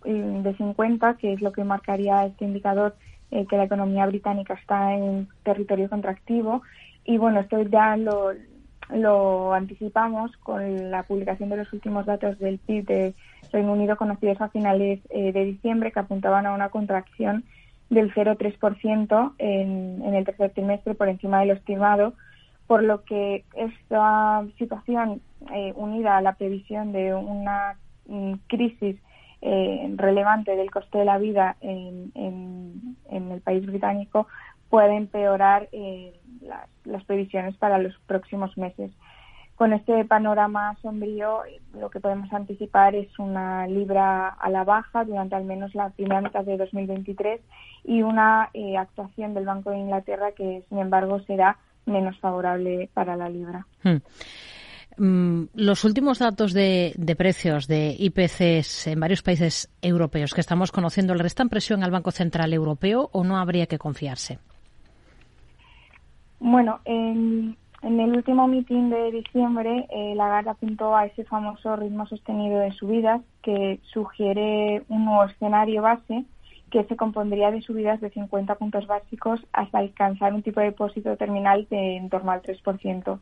[0.04, 2.96] de 50, que es lo que marcaría este indicador
[3.32, 6.62] eh, que la economía británica está en territorio contractivo.
[7.04, 8.32] Y bueno, esto ya lo,
[8.92, 13.14] lo anticipamos con la publicación de los últimos datos del PIB de
[13.52, 17.44] Reino Unido conocidos a finales eh, de diciembre, que apuntaban a una contracción
[17.90, 22.14] del 0,3% en, en el tercer trimestre por encima de lo estimado
[22.72, 25.22] por lo que esta situación
[25.54, 27.76] eh, unida a la previsión de una
[28.08, 28.96] mm, crisis
[29.42, 32.14] eh, relevante del coste de la vida en,
[33.10, 34.26] el país británico
[34.70, 36.18] puede empeorar eh,
[36.86, 38.90] las, previsiones para los próximos meses.
[39.56, 41.42] Con este panorama sombrío,
[41.74, 46.22] lo que podemos anticipar es una libra a la baja durante al menos la primera
[46.22, 47.42] mitad de 2023
[47.84, 51.58] y una actuación del Banco de Inglaterra que, sin embargo, será
[51.92, 53.66] menos favorable para la libra.
[53.84, 53.98] Hmm.
[54.98, 61.16] Mm, los últimos datos de, precios de IPCs en varios países europeos que estamos conociendo,
[61.16, 64.40] ¿le restan presión al Banco Central Europeo o no habría que confiarse?
[66.40, 72.60] Bueno, en, el último mitin de diciembre, eh, Lagarde apuntó a ese famoso ritmo sostenido
[72.60, 76.26] de subidas que sugiere un nuevo escenario base
[76.72, 81.16] que se compondría de subidas de 50 puntos básicos hasta alcanzar un tipo de depósito
[81.18, 83.20] terminal de en torno al 3%.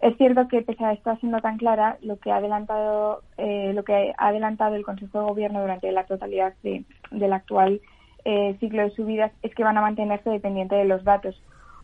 [0.00, 3.82] Es cierto que pese a estar siendo tan clara, lo que ha adelantado, eh, lo
[3.84, 7.80] que ha adelantado el Consejo de Gobierno durante la totalidad del actual
[8.24, 11.40] eh, ciclo de subidas es que van a mantenerse dependientes de los datos,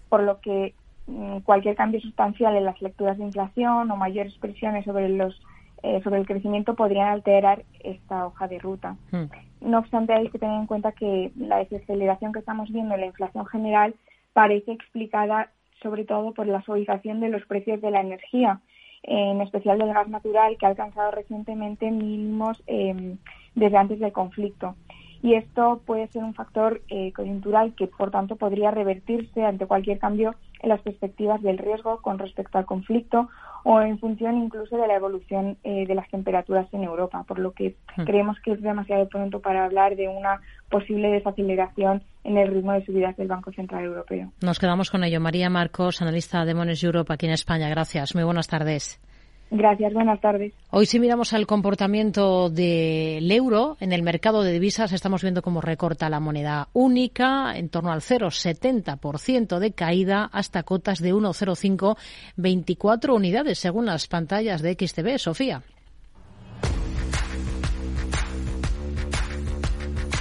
[0.09, 0.75] por lo que
[1.07, 5.41] mm, cualquier cambio sustancial en las lecturas de inflación o mayores presiones sobre los
[5.83, 8.97] eh, sobre el crecimiento podrían alterar esta hoja de ruta.
[9.11, 9.25] Hmm.
[9.61, 13.07] No obstante, hay que tener en cuenta que la desaceleración que estamos viendo en la
[13.07, 13.95] inflación general
[14.33, 15.51] parece explicada
[15.83, 18.61] sobre todo por la suavización de los precios de la energía,
[19.03, 23.19] en especial del gas natural, que ha alcanzado recientemente mínimos em,
[23.55, 24.77] desde antes del conflicto.
[25.23, 29.99] Y esto puede ser un factor eh, coyuntural que, por tanto, podría revertirse ante cualquier
[29.99, 33.29] cambio en las perspectivas del riesgo con respecto al conflicto
[33.65, 37.53] o en función incluso de la evolución eh, de las temperaturas en Europa, por lo
[37.53, 38.05] que hmm.
[38.05, 42.85] creemos que es demasiado pronto para hablar de una posible desaceleración en el ritmo de
[42.85, 44.33] subidas del Banco Central Europeo.
[44.43, 45.21] Nos quedamos con ello.
[45.21, 47.69] María Marcos, analista de Mones Europe aquí en España.
[47.69, 48.15] Gracias.
[48.15, 49.01] Muy buenas tardes.
[49.55, 50.55] Gracias, buenas tardes.
[50.71, 55.61] Hoy si miramos al comportamiento del euro en el mercado de divisas, estamos viendo cómo
[55.61, 61.99] recorta la moneda única en torno al 0,70% de caída hasta cotas de 1,05,
[62.37, 65.19] 24 unidades según las pantallas de XTB.
[65.19, 65.63] Sofía.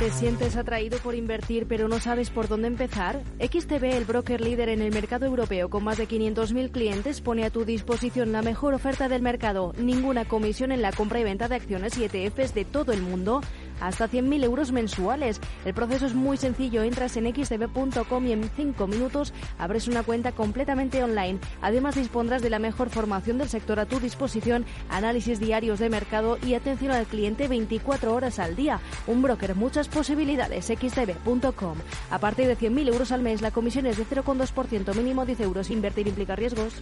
[0.01, 3.21] ¿Te sientes atraído por invertir pero no sabes por dónde empezar?
[3.39, 7.51] XTB, el broker líder en el mercado europeo con más de 500.000 clientes, pone a
[7.51, 9.73] tu disposición la mejor oferta del mercado.
[9.77, 13.41] Ninguna comisión en la compra y venta de acciones y ETFs de todo el mundo
[13.81, 15.41] hasta 100.000 euros mensuales.
[15.65, 16.83] El proceso es muy sencillo.
[16.83, 21.39] Entras en xtb.com y en 5 minutos abres una cuenta completamente online.
[21.61, 26.37] Además, dispondrás de la mejor formación del sector a tu disposición, análisis diarios de mercado
[26.45, 28.79] y atención al cliente 24 horas al día.
[29.07, 30.65] Un broker, muchas posibilidades.
[30.65, 31.77] xtb.com.
[32.09, 35.69] A partir de 100.000 euros al mes, la comisión es de 0,2%, mínimo 10 euros.
[35.69, 36.81] Invertir implica riesgos.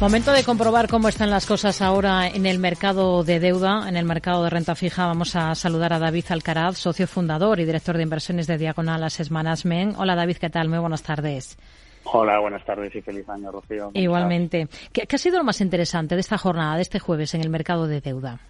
[0.00, 4.04] Momento de comprobar cómo están las cosas ahora en el mercado de deuda, en el
[4.04, 5.06] mercado de renta fija.
[5.06, 9.30] Vamos a saludar a David Alcaraz, socio fundador y director de inversiones de Diagonal Asset
[9.30, 9.94] Management.
[9.96, 10.68] Hola David, ¿qué tal?
[10.68, 11.56] Muy buenas tardes.
[12.04, 13.92] Hola, buenas tardes y feliz año, Rocío.
[13.94, 14.66] Igualmente.
[14.92, 17.86] ¿Qué, ha sido lo más interesante de esta jornada, de este jueves, en el mercado
[17.86, 18.40] de deuda?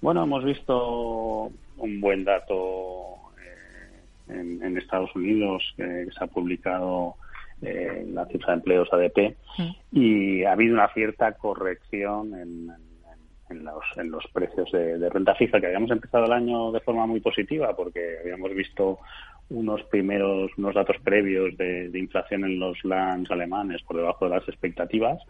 [0.00, 3.16] Bueno, hemos visto un buen dato
[4.28, 7.16] eh, en, Estados Unidos que se ha publicado
[7.62, 9.36] eh, la cifra de empleos ADP,
[9.92, 12.70] y ha habido una cierta corrección en,
[13.50, 17.06] en, los, en los precios de, renta fija, que habíamos empezado el año de forma
[17.06, 18.98] muy positiva, porque habíamos visto
[19.50, 24.48] unos primeros, unos datos previos de, inflación en los lands alemanes por debajo de las
[24.48, 25.20] expectativas,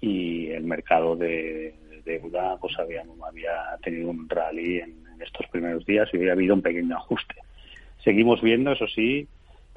[0.00, 6.08] y el mercado de, deuda pues había, había tenido un rally en, estos primeros días
[6.12, 7.34] y había habido un pequeño ajuste.
[8.04, 9.26] Seguimos viendo, eso sí,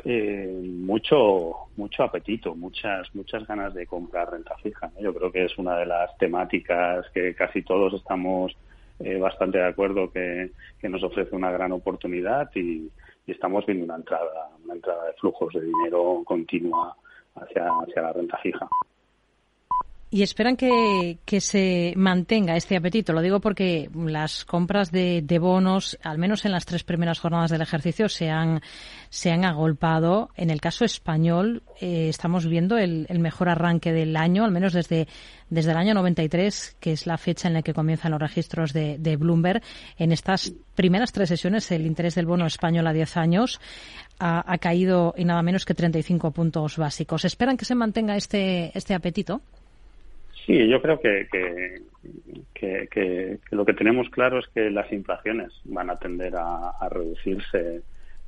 [0.06, 4.92] eh, mucho mucho apetito, muchas muchas ganas de comprar renta fija.
[5.00, 8.56] Yo creo que es una de las temáticas que casi todos estamos
[9.00, 10.52] eh, bastante de acuerdo que,
[10.84, 12.90] nos ofrece una gran oportunidad y,
[13.26, 16.96] y, estamos viendo una entrada una entrada de flujos de dinero continua
[17.36, 18.68] hacia hacia la renta fija
[20.14, 23.14] y esperan que, se mantenga este apetito.
[23.14, 27.62] Lo digo porque las compras de, bonos, al menos en las tres primeras jornadas del
[27.62, 28.62] ejercicio, se han,
[29.10, 30.30] se han agolpado.
[30.36, 35.08] En el caso español, eh, estamos viendo el, mejor arranque del año, al menos desde,
[35.50, 38.98] desde el año 93, que es la fecha en la que comienzan los registros de,
[38.98, 39.64] de Bloomberg.
[39.98, 43.62] En estas primeras tres sesiones, el interés del bono español a 10 años
[44.20, 47.24] ha, ha caído en nada menos que 35 puntos básicos.
[47.24, 49.42] ¿Esperan que se mantenga este, este apetito?
[50.46, 51.28] Sí, yo creo que,
[52.54, 57.82] que, lo que tenemos claro es que las inflaciones van a tender a, reducirse,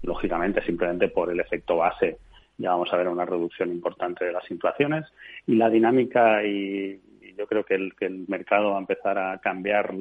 [0.04, 2.17] lógicamente, simplemente por el efecto base.
[2.58, 5.06] Ya vamos a ver una reducción importante de las inflaciones
[5.47, 7.02] y la dinámica y,
[7.36, 9.91] yo creo que el, que el mercado va a empezar a cambiar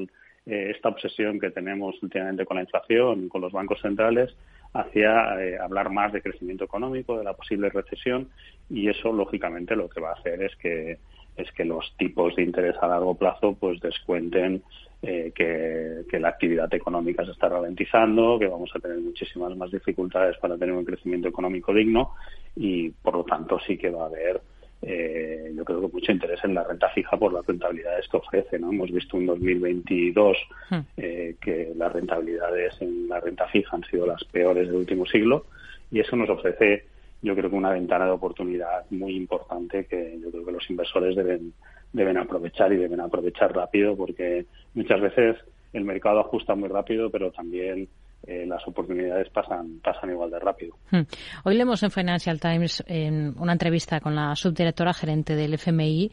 [0.45, 4.37] eh, esta obsesión que tenemos últimamente con la inflación, con los bancos centrales,
[4.75, 8.29] hacia eh, hablar más de crecimiento económico, de la posible recesión
[8.69, 10.99] y eso, lógicamente, lo que va a hacer es que
[11.37, 14.63] es que los tipos de interés a largo plazo pues descuenten
[15.03, 20.37] eh, que, la actividad económica se está ralentizando, que vamos a tener muchísimas más dificultades
[20.39, 22.15] para tener un crecimiento económico digno
[22.55, 24.41] y por lo tanto sí que va a haber
[24.85, 28.59] eh, yo creo que mucho interés en la renta fija por las rentabilidades que ofrece.
[28.59, 28.71] ¿no?
[28.71, 30.37] Hemos visto en 2022
[30.71, 30.79] hmm.
[30.97, 35.47] eh, que las rentabilidades en la renta fija han sido las peores del último siglo
[35.91, 36.85] y eso nos ofrece
[37.23, 41.17] yo creo que una ventana de oportunidad muy importante que yo creo que los inversores
[41.17, 41.55] deben,
[41.93, 45.37] deben aprovechar y deben aprovechar rápido porque muchas veces
[45.73, 47.89] el mercado ajusta muy rápido, pero también
[48.27, 50.77] eh, las oportunidades pasan, pasan igual de rápido.
[50.91, 51.03] Hmm.
[51.45, 56.11] Hoy leemos en Financial Times en una entrevista con la subdirectora gerente del FMI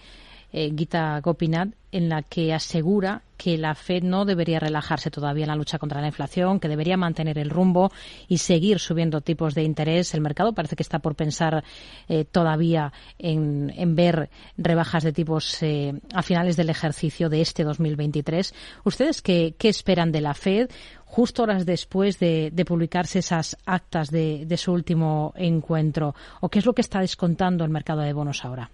[0.52, 5.50] eh, Gita Gopinath, en la que asegura que la Fed no debería relajarse todavía en
[5.50, 7.92] la lucha contra la inflación, que debería mantener el rumbo
[8.28, 10.14] y seguir subiendo tipos de interés.
[10.14, 11.64] El mercado parece que está por pensar
[12.10, 18.54] eh, todavía en, ver rebajas de tipos eh, a finales del ejercicio de este 2023.
[18.84, 20.70] ¿Ustedes qué, esperan de la Fed?
[21.06, 26.14] justo horas después de, publicarse esas actas de, de, su último encuentro?
[26.40, 28.70] ¿O qué es lo que está descontando el mercado de bonos ahora?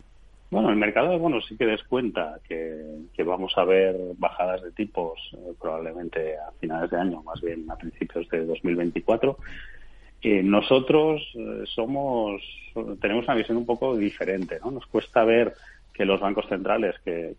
[0.55, 2.81] Bueno, el mercado de bonos sí que descuenta que,
[3.13, 7.69] que vamos a ver bajadas de tipos eh, probablemente a finales de año, más bien
[7.69, 9.37] a principios de 2024.
[10.21, 12.41] Eh, nosotros eh, somos
[13.01, 14.71] tenemos una visión un poco diferente, ¿no?
[14.71, 15.55] Nos cuesta ver
[15.93, 17.35] que los bancos centrales que,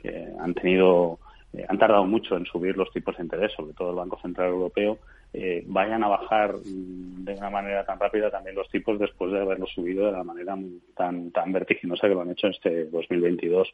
[0.00, 1.18] que, han tenido
[1.66, 4.98] han tardado mucho en subir los tipos de interés, sobre todo el Banco Central Europeo,
[5.32, 9.40] eh, vayan a bajar mm, de una manera tan rápida también los tipos después de
[9.40, 10.56] haberlos subido de la manera
[10.96, 13.68] tan tan vertiginosa que lo han hecho en este 2022.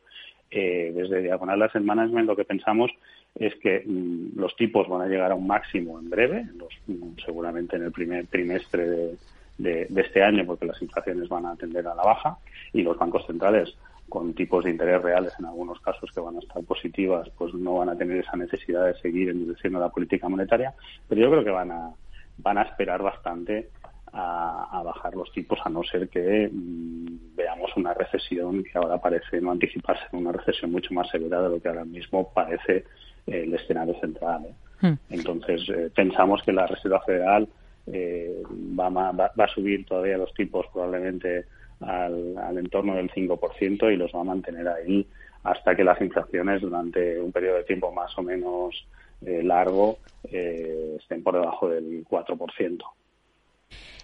[0.50, 2.90] Eh, desde Diagonal Asset Management lo que pensamos
[3.34, 6.46] es que mm, los tipos van a llegar a un máximo en breve,
[6.86, 9.16] mm, seguramente en el primer trimestre
[9.58, 12.36] de, este año, porque las inflaciones van a tender a la baja
[12.72, 13.74] y los bancos centrales
[14.08, 17.74] con tipos de interés reales en algunos casos que van a estar positivas, pues no
[17.74, 20.74] van a tener esa necesidad de seguir endureciendo la política monetaria,
[21.08, 21.90] pero yo creo que van a,
[22.38, 23.70] van a esperar bastante
[24.12, 29.40] a, bajar los tipos, a no ser que mm, veamos una recesión que ahora parece
[29.40, 32.84] no anticiparse una recesión mucho más severa de lo que ahora mismo parece
[33.26, 34.46] eh, el escenario central.
[34.46, 34.54] ¿eh?
[34.80, 34.94] Hmm.
[35.10, 37.48] Entonces, eh, pensamos que la Reserva Federal
[37.88, 41.44] va, va, va a subir todavía los tipos probablemente
[41.80, 45.06] al, entorno del 5% y los va a mantener ahí
[45.44, 48.86] hasta que las inflaciones durante un periodo de tiempo más o menos
[49.24, 52.82] eh, largo eh, estén por debajo del 4%.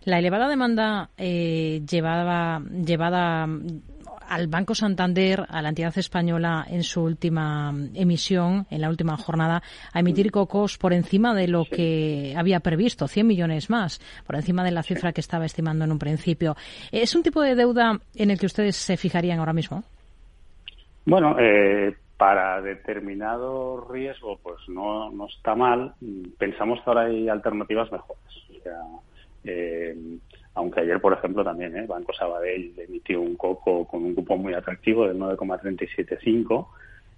[0.04, 2.60] La elevada demanda eh, llevada
[4.28, 9.62] al Banco Santander, a la entidad española en su última emisión, en la última jornada,
[9.92, 14.64] a emitir cocos por encima de lo que había previsto, 100 millones más, por encima
[14.64, 16.56] de la cifra que estaba estimando en un principio.
[16.90, 19.84] ¿Es un tipo de deuda en el que ustedes se fijarían ahora mismo?
[21.04, 25.94] Bueno, eh, para determinado riesgo, pues no, no está mal.
[26.38, 28.22] Pensamos que ahora hay alternativas mejores.
[28.50, 28.80] O sea,
[29.44, 29.96] eh,
[30.54, 31.86] aunque ayer, por ejemplo, también ¿eh?
[31.86, 36.68] Banco Sabadell emitió un coco con un cupón muy atractivo del 9,375.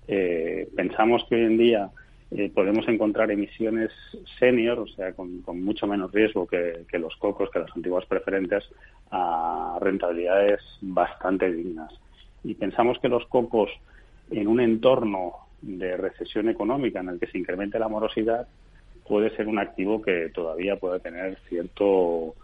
[0.07, 1.91] Eh, pensamos que hoy en día
[2.31, 3.91] eh, podemos encontrar emisiones
[4.39, 8.65] senior, o sea, con, mucho menos riesgo que, los cocos, que las antiguas preferentes,
[9.11, 11.93] a rentabilidades bastante dignas.
[12.45, 13.71] Y pensamos que los cocos,
[14.31, 18.47] en un entorno de recesión económica en el que se incremente la morosidad,
[19.07, 22.35] puede ser un activo que todavía puede tener cierto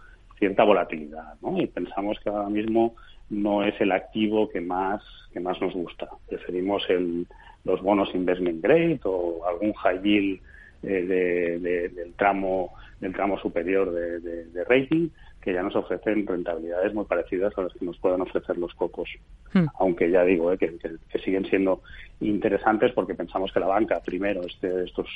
[0.41, 1.61] cierta volatilidad, ¿no?
[1.61, 2.95] Y pensamos que ahora mismo
[3.29, 6.09] no es el activo que más que más nos gusta.
[6.27, 7.27] Preferimos el,
[7.63, 10.41] los bonos investment grade o algún high yield
[10.81, 15.09] eh, del tramo del tramo superior de, rating
[15.41, 19.09] que ya nos ofrecen rentabilidades muy parecidas a las que nos puedan ofrecer los cocos.
[19.53, 19.65] Hmm.
[19.79, 21.83] Aunque ya digo eh, que, siguen siendo
[22.19, 25.07] interesantes porque pensamos que la banca, primero, este, estos,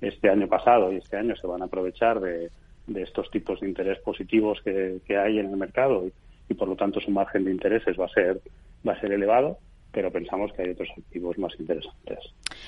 [0.00, 2.50] este año pasado y este año se van a aprovechar de,
[2.86, 6.04] de estos tipos de interés positivos que, hay en el mercado
[6.48, 8.40] y, por lo tanto su margen de intereses va a ser
[8.86, 9.58] va a ser elevado
[9.92, 12.18] pero pensamos que hay otros activos más interesantes.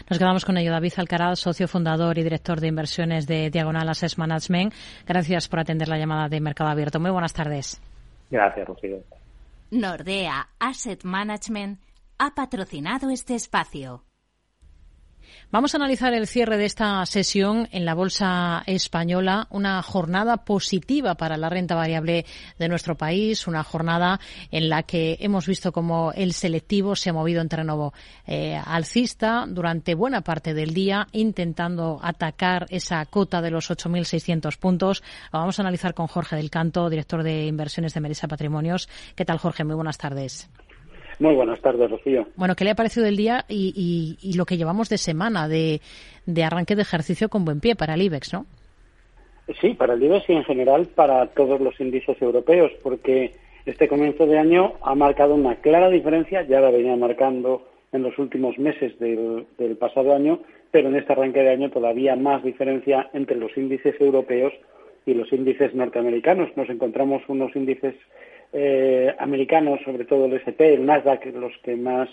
[0.09, 0.71] Nos quedamos con ello.
[0.71, 4.73] David Alcaraz, socio fundador y director de inversiones de Diagonal Asset Management.
[5.07, 6.99] Gracias por atender la llamada de Mercado Abierto.
[7.01, 7.83] Muy buenas tardes.
[8.31, 9.03] Gracias, Rocío.
[9.71, 11.81] Nordea Asset Management
[12.19, 14.08] ha patrocinado este espacio.
[15.51, 21.15] Vamos a analizar el cierre de esta sesión en la Bolsa Española, una jornada positiva
[21.15, 22.27] para la renta variable
[22.59, 24.21] de nuestro país, una jornada
[24.51, 27.95] en la que hemos visto como el selectivo se ha movido en terreno
[28.27, 35.03] eh, alcista durante buena parte del día, intentando atacar esa cota de los 8.600 puntos.
[35.33, 38.87] Lo vamos a analizar con Jorge del Canto, director de inversiones de Merisa Patrimonios.
[39.15, 39.65] ¿Qué tal, Jorge?
[39.65, 40.51] Muy buenas tardes.
[41.19, 42.27] Muy buenas tardes, Rocío.
[42.37, 45.81] Bueno, ¿qué le ha parecido el día y, y, lo que llevamos de semana de,
[46.27, 48.47] de, arranque de ejercicio con buen pie para el IBEX, no?
[49.61, 53.33] Sí, para el IBEX y en general para todos los índices europeos, porque
[53.66, 58.16] este comienzo de año ha marcado una clara diferencia, ya la venía marcando en los
[58.19, 60.41] últimos meses del, del pasado año,
[60.71, 64.53] pero en este arranque de año todavía más diferencia entre los índices europeos
[65.07, 66.55] y los índices norteamericanos.
[66.57, 67.95] Nos encontramos unos índices
[68.53, 72.09] eh, americanos, sobre todo el S&P, el Nasdaq, los que más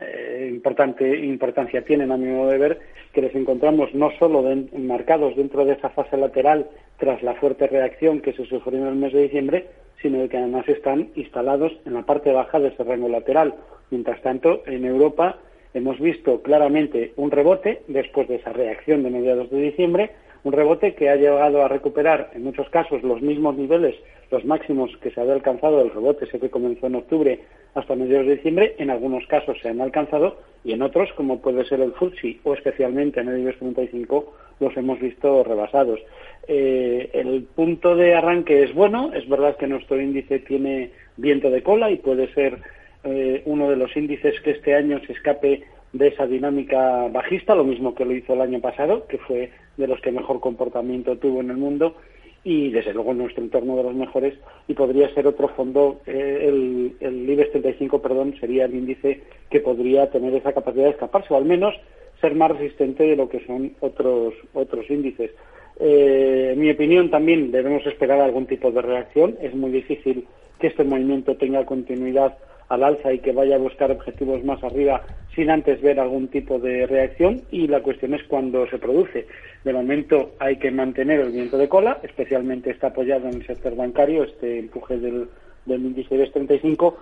[0.00, 2.80] eh, importante, importancia tienen a mi modo de ver,
[3.12, 4.44] que les encontramos no solo
[4.78, 6.68] marcados dentro de esa fase lateral
[6.98, 9.66] tras la fuerte reacción que se sufrió en el mes de diciembre,
[10.00, 13.54] sino que además están instalados en la parte baja de ese rango lateral.
[13.90, 15.38] Mientras tanto, en Europa
[15.74, 20.10] hemos visto claramente un rebote después de esa reacción de mediados de diciembre,
[20.44, 23.96] un rebote que ha llegado a recuperar en muchos casos los mismos niveles,
[24.30, 27.40] los máximos que se había alcanzado el rebote, ese que comenzó en octubre
[27.74, 31.64] hasta mediados de diciembre, en algunos casos se han alcanzado y en otros, como puede
[31.64, 36.00] ser el FTSE o especialmente en el IBEX 35, los hemos visto rebasados.
[36.48, 41.62] Eh, el punto de arranque es bueno, es verdad que nuestro índice tiene viento de
[41.62, 42.58] cola y puede ser
[43.04, 47.64] eh, uno de los índices que este año se escape de esa dinámica bajista, lo
[47.64, 51.40] mismo que lo hizo el año pasado, que fue de los que mejor comportamiento tuvo
[51.40, 51.96] en el mundo
[52.42, 54.34] y desde luego en nuestro entorno de los mejores.
[54.68, 59.60] Y podría ser otro fondo eh, el, el IBEX 35 perdón sería el índice que
[59.60, 61.74] podría tener esa capacidad de escaparse o al menos
[62.20, 65.30] ser más resistente de lo que son otros otros índices.
[65.78, 69.36] Eh, en mi opinión también debemos esperar algún tipo de reacción.
[69.40, 70.26] Es muy difícil
[70.58, 72.36] que este movimiento tenga continuidad
[72.70, 75.02] al alza y que vaya a buscar objetivos más arriba
[75.34, 79.26] sin antes ver algún tipo de reacción y la cuestión es cuándo se produce.
[79.64, 83.76] De momento hay que mantener el viento de cola, especialmente está apoyado en el sector
[83.76, 85.28] bancario, este empuje del,
[85.66, 86.96] del índice de 35,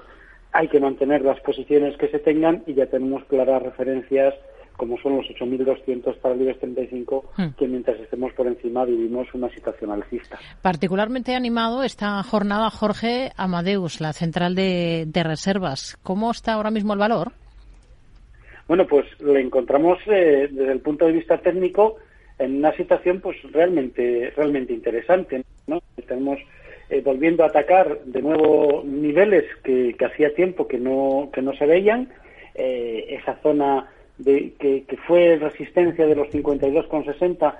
[0.53, 4.35] hay que mantener las posiciones que se tengan y ya tenemos claras referencias
[4.79, 7.47] como son los 8.200 para el IBEX 35, hmm.
[7.59, 10.39] que mientras estemos por encima vivimos una situación alcista.
[10.63, 15.99] Particularmente animado esta jornada, Jorge Amadeus, la central de, reservas.
[16.05, 17.33] ¿Cómo está ahora mismo el valor?
[18.69, 21.97] Bueno, pues le encontramos eh, desde el punto de vista técnico
[22.39, 25.43] en una situación pues realmente realmente interesante.
[25.67, 25.83] ¿no?
[25.97, 26.39] Estamos
[26.89, 31.67] eh, volviendo a atacar de nuevo niveles que, hacía tiempo que no, que no se
[31.67, 32.11] veían.
[32.55, 33.89] Eh, esa zona
[34.19, 37.55] de, que, fue resistencia de los 52,60,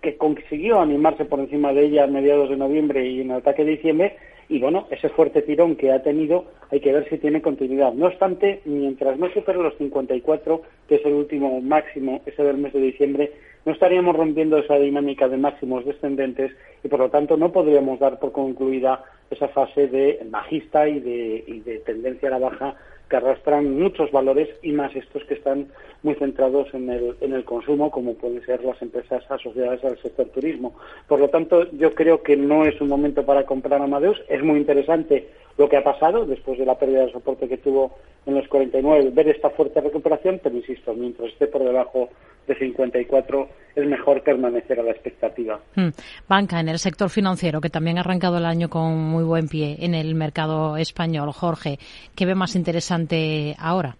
[0.00, 3.64] que consiguió animarse por encima de ella a mediados de noviembre y en el ataque
[3.64, 4.16] de diciembre,
[4.48, 7.92] y bueno, ese fuerte tirón que ha tenido hay que ver si tiene continuidad.
[7.92, 12.72] No obstante, mientras no supere los 54, que es el último máximo, ese del mes
[12.72, 13.32] de diciembre,
[13.64, 16.52] no estaríamos rompiendo esa dinámica de máximos descendentes
[16.82, 21.44] y por lo tanto no podríamos dar por concluida esa fase de bajista y de,
[21.46, 22.76] y de tendencia a la baja
[23.12, 25.68] que arrastran muchos valores y más estos que están
[26.02, 30.28] muy centrados en el, en el consumo, como pueden ser las empresas asociadas al sector
[30.28, 30.72] turismo.
[31.06, 34.18] Por lo tanto, yo creo que no es un momento para comprar Amadeus.
[34.30, 37.98] Es muy interesante lo que ha pasado después de la pérdida de soporte que tuvo
[38.24, 42.08] en los 49, ver esta fuerte recuperación, pero insisto, mientras esté por debajo
[42.46, 45.60] de 54 es mejor permanecer a la expectativa.
[45.74, 45.88] Hmm.
[46.28, 49.76] Banca en el sector financiero, que también ha arrancado el año con muy buen pie
[49.80, 51.32] en el mercado español.
[51.32, 51.78] Jorge,
[52.14, 53.96] ¿qué ve más interesante ahora?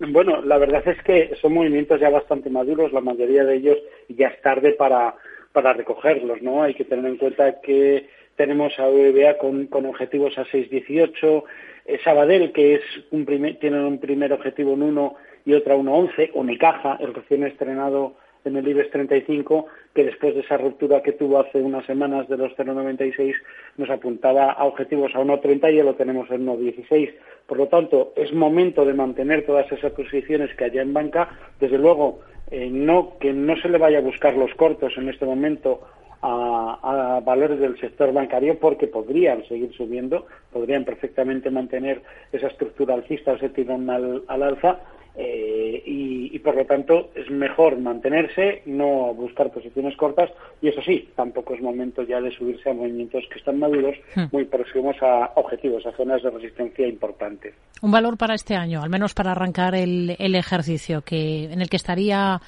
[0.00, 3.76] Bueno, la verdad es que son movimientos ya bastante maduros, la mayoría de ellos
[4.08, 5.14] ya es tarde para,
[5.52, 6.62] para recogerlos, ¿no?
[6.62, 11.44] Hay que tener en cuenta que tenemos a BBVA con, con objetivos a 6,18,
[11.84, 15.14] eh, Sabadell, que es un primer, tiene un primer objetivo en 1
[15.44, 18.14] y otra 1,11, Unicaja, el recién estrenado
[18.44, 22.36] en el IBEX 35, que después de esa ruptura que tuvo hace unas semanas de
[22.36, 23.34] los 0,96
[23.76, 27.12] nos apuntaba a objetivos a 1,30 y ya lo tenemos en 1,16.
[27.46, 31.28] Por lo tanto, es momento de mantener todas esas posiciones que haya en banca.
[31.58, 32.20] Desde luego,
[32.50, 35.80] eh, no que no se le vaya a buscar los cortos en este momento
[36.22, 43.32] a, valores del sector bancario porque podrían seguir subiendo, podrían perfectamente mantener esa estructura alcista
[43.32, 44.80] o ese tirón al, alza
[45.22, 50.30] eh, y, por lo tanto es mejor mantenerse, no buscar posiciones cortas
[50.62, 54.24] y eso sí, tampoco es momento ya de subirse a movimientos que están maduros, hmm.
[54.32, 57.54] muy próximos a objetivos, a zonas de resistencia importantes.
[57.82, 61.68] Un valor para este año, al menos para arrancar el, el ejercicio, que en el
[61.68, 62.40] que estaría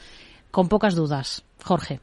[0.51, 2.01] con pocas dudas, Jorge.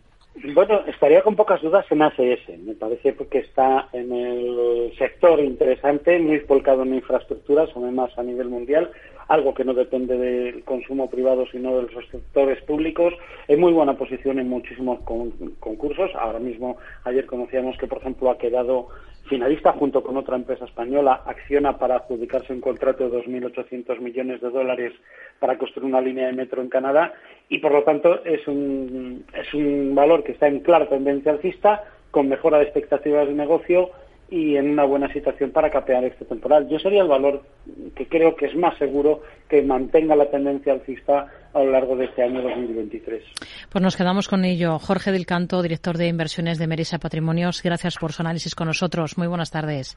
[0.54, 2.60] Bueno, estaría con pocas dudas en ACS.
[2.64, 8.48] Me parece que está en el sector interesante, muy volcado en infraestructuras, además a nivel
[8.48, 8.90] mundial,
[9.30, 13.14] algo que no depende del consumo privado, sino de los sectores públicos.
[13.48, 15.00] En muy buena posición en muchísimos
[15.60, 16.12] concursos.
[16.16, 18.88] Ahora mismo, ayer conocíamos que, por ejemplo, ha quedado
[19.30, 24.50] finalista junto con otra empresa española, Acciona, para adjudicarse un contrato de 2.800 millones de
[24.50, 24.94] dólares
[25.38, 27.14] para construir una línea de metro en Canadá
[27.48, 31.84] y, por lo tanto, es un, es un valor que está en clara tendencia alcista,
[32.10, 33.92] con mejora de expectativas de negocio
[34.32, 36.68] y en una buena situación para capear este temporal.
[36.70, 37.44] Yo sería el valor
[37.96, 42.06] que creo que es más seguro que mantenga la tendencia alcista a lo largo de
[42.06, 43.24] este año 2023.
[43.70, 44.78] Pues nos quedamos con ello.
[44.78, 49.18] Jorge del Canto, director de inversiones de Merisa Patrimonios, gracias por su análisis con nosotros.
[49.18, 49.96] Muy buenas tardes.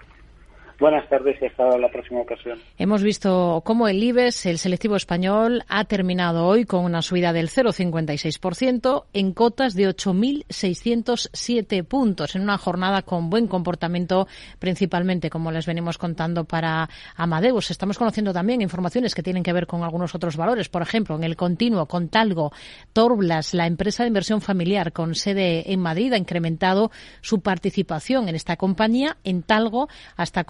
[0.83, 2.59] Buenas tardes y hasta la próxima ocasión.
[2.77, 7.51] Hemos visto cómo el IBEX, el selectivo español, ha terminado hoy con una subida del
[7.51, 14.27] 0,56% en cotas de 8.607 puntos, en una jornada con buen comportamiento,
[14.59, 17.71] principalmente, como les venimos contando, para Amadeus.
[17.71, 20.69] Estamos conociendo también informaciones que tienen que ver con algunos otros valores.
[20.69, 22.51] Por ejemplo, en el continuo, con Talgo,
[22.93, 28.35] Torblas, la empresa de inversión familiar con sede en Madrid, ha incrementado su participación en
[28.35, 30.43] esta compañía, en Talgo, hasta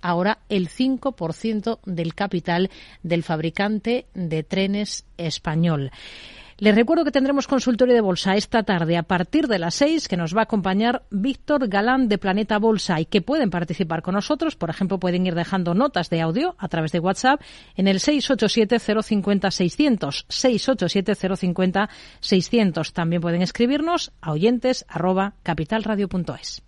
[0.00, 2.70] ahora el 5% del capital
[3.02, 5.90] del fabricante de trenes español.
[6.60, 10.16] Les recuerdo que tendremos consultorio de bolsa esta tarde a partir de las 6 que
[10.16, 14.56] nos va a acompañar Víctor Galán de Planeta Bolsa y que pueden participar con nosotros.
[14.56, 17.40] Por ejemplo, pueden ir dejando notas de audio a través de WhatsApp
[17.76, 20.26] en el 687-050-600.
[22.20, 22.92] 687-050-600.
[22.92, 26.67] También pueden escribirnos a oyentes arroba capitalradio.es.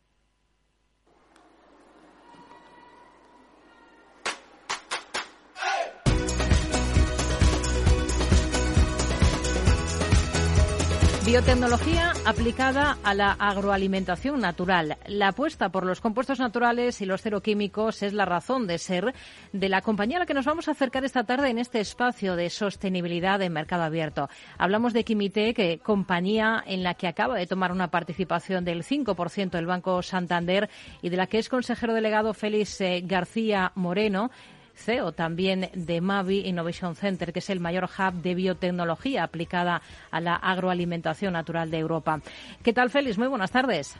[11.25, 14.97] Biotecnología aplicada a la agroalimentación natural.
[15.05, 19.13] La apuesta por los compuestos naturales y los cero químicos es la razón de ser
[19.51, 22.35] de la compañía a la que nos vamos a acercar esta tarde en este espacio
[22.35, 24.29] de sostenibilidad en mercado abierto.
[24.57, 29.67] Hablamos de Quimite, compañía en la que acaba de tomar una participación del 5% del
[29.67, 30.69] Banco Santander
[31.01, 34.31] y de la que es consejero delegado Félix eh, García Moreno.
[34.79, 40.21] CEO también de Mavi Innovation Center, que es el mayor hub de biotecnología aplicada a
[40.21, 42.21] la agroalimentación natural de Europa.
[42.63, 43.17] ¿Qué tal, Félix?
[43.17, 43.99] Muy buenas tardes.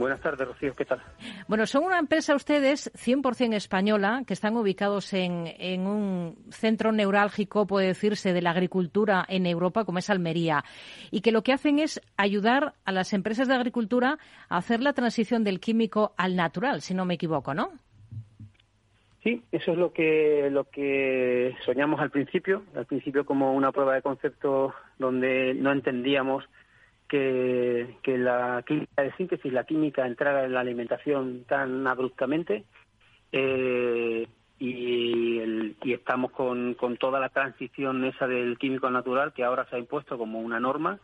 [0.00, 0.74] Buenas tardes, Rocío.
[0.74, 1.02] ¿Qué tal?
[1.46, 7.66] Bueno, son una empresa ustedes 100% española que están ubicados en, en, un centro neurálgico,
[7.66, 10.64] puede decirse, de la agricultura en Europa, como es Almería,
[11.10, 14.94] y que lo que hacen es ayudar a las empresas de agricultura a hacer la
[14.94, 17.70] transición del químico al natural, si no me equivoco, ¿no?
[19.22, 23.94] Sí, eso es lo que lo que soñamos al principio, al principio como una prueba
[23.94, 26.48] de concepto donde no entendíamos
[27.06, 32.64] que, que la química de síntesis, la química entrara en la alimentación tan abruptamente.
[33.32, 34.26] Eh,
[34.60, 39.74] y, y estamos con, con toda la transición esa del químico natural que ahora se
[39.74, 41.00] ha impuesto como una norma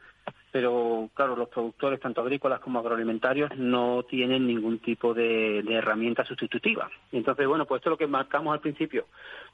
[0.57, 6.89] pero claro, los productores, tanto agrícolas como agroalimentarios, no tienen ningún tipo de, herramienta sustitutiva.
[7.13, 9.07] Entonces, bueno, pues esto es lo que marcamos al principio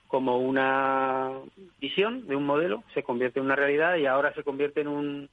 [0.07, 1.31] como una
[1.81, 5.29] visión de un modelo, se convierte en una realidad y ahora se convierte en un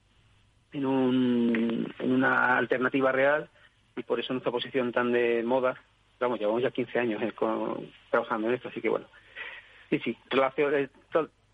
[0.73, 3.47] en, un, en una alternativa real
[3.95, 5.75] y por eso nuestra posición tan de moda,
[6.19, 7.33] vamos, llevamos ya 15 años eh,
[8.09, 9.05] trabajando en esto, así que bueno.
[9.89, 10.89] Sí, sí, relación, eh,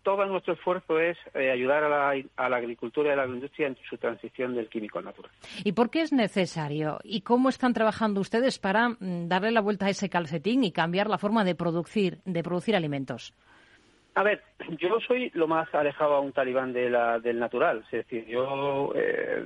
[0.06, 3.66] todo nuestro esfuerzo es eh, ayudar a la, a la, agricultura y a la agroindustria
[3.66, 5.32] en su transición del químico al natural.
[5.64, 6.98] ¿Y por qué es necesario?
[7.02, 11.08] ¿Y cómo están trabajando ustedes para mm, darle la vuelta a ese calcetín y cambiar
[11.08, 13.34] la forma de producir, de producir alimentos?
[14.14, 14.44] A ver,
[14.78, 17.84] yo soy lo más alejado a un talibán de la, del natural.
[17.90, 19.44] Es decir, yo eh,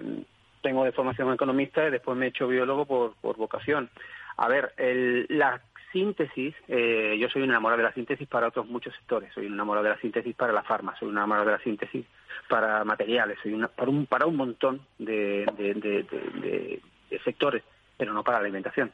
[0.60, 3.88] tengo de formación economista y después me he hecho biólogo por, por vocación.
[4.36, 5.60] A ver, el, la
[5.92, 9.54] síntesis, eh, yo soy un enamorado de la síntesis para otros muchos sectores, soy un
[9.54, 12.06] enamorado de la síntesis para la farma, soy un enamorado de la síntesis
[12.48, 16.80] para materiales, soy una, para, un, para un montón de,
[17.24, 17.62] sectores,
[17.96, 18.92] pero no para la alimentación.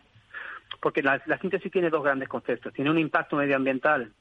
[0.80, 2.72] Porque la, síntesis tiene dos grandes conceptos.
[2.72, 4.12] Tiene un impacto medioambiental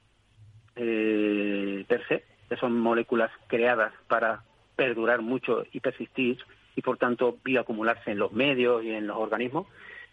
[0.75, 4.43] eh, per se, que son moléculas creadas para
[4.75, 6.37] perdurar mucho y persistir
[6.75, 9.67] y por tanto bioacumularse en los medios y en los organismos.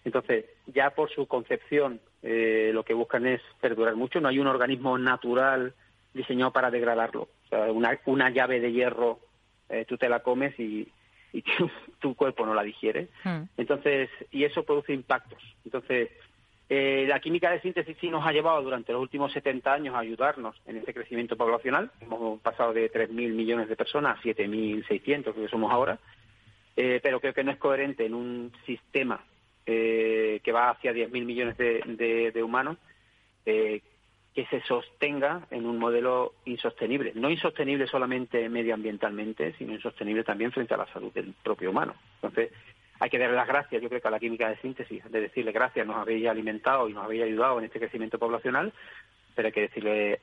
[0.04, 4.20] Entonces, ya por su concepción eh, lo que buscan es perdurar mucho.
[4.20, 5.74] No hay un organismo natural
[6.12, 7.22] diseñado para degradarlo.
[7.22, 9.20] O sea, una, una llave de hierro,
[9.68, 10.88] eh, tú te la comes y,
[11.32, 11.42] y
[12.00, 13.08] tu, cuerpo no la digiere.
[13.24, 13.42] Hmm.
[13.56, 15.42] Entonces, y eso produce impactos.
[15.64, 16.10] Entonces,
[16.68, 20.00] eh, la química de síntesis sí nos ha llevado durante los últimos 70 años a
[20.00, 21.90] ayudarnos en este crecimiento poblacional.
[22.00, 25.98] Hemos pasado de 3.000 millones de personas a 7.600, que somos ahora.
[26.74, 29.22] pero creo que no es coherente en un sistema
[29.66, 32.78] eh, que va hacia 10.000 millones de, humanos,
[33.46, 33.80] eh,
[34.34, 37.12] que se sostenga en un modelo insostenible.
[37.14, 41.94] No insostenible solamente medioambientalmente, sino insostenible también frente a la salud del propio humano.
[42.14, 42.50] Entonces,
[42.98, 45.52] hay que darle las gracias, yo creo que a la química de síntesis, de decirle
[45.52, 48.72] gracias, nos habéis alimentado y nos habéis ayudado en este crecimiento poblacional,
[49.34, 50.20] pero hay que decirle,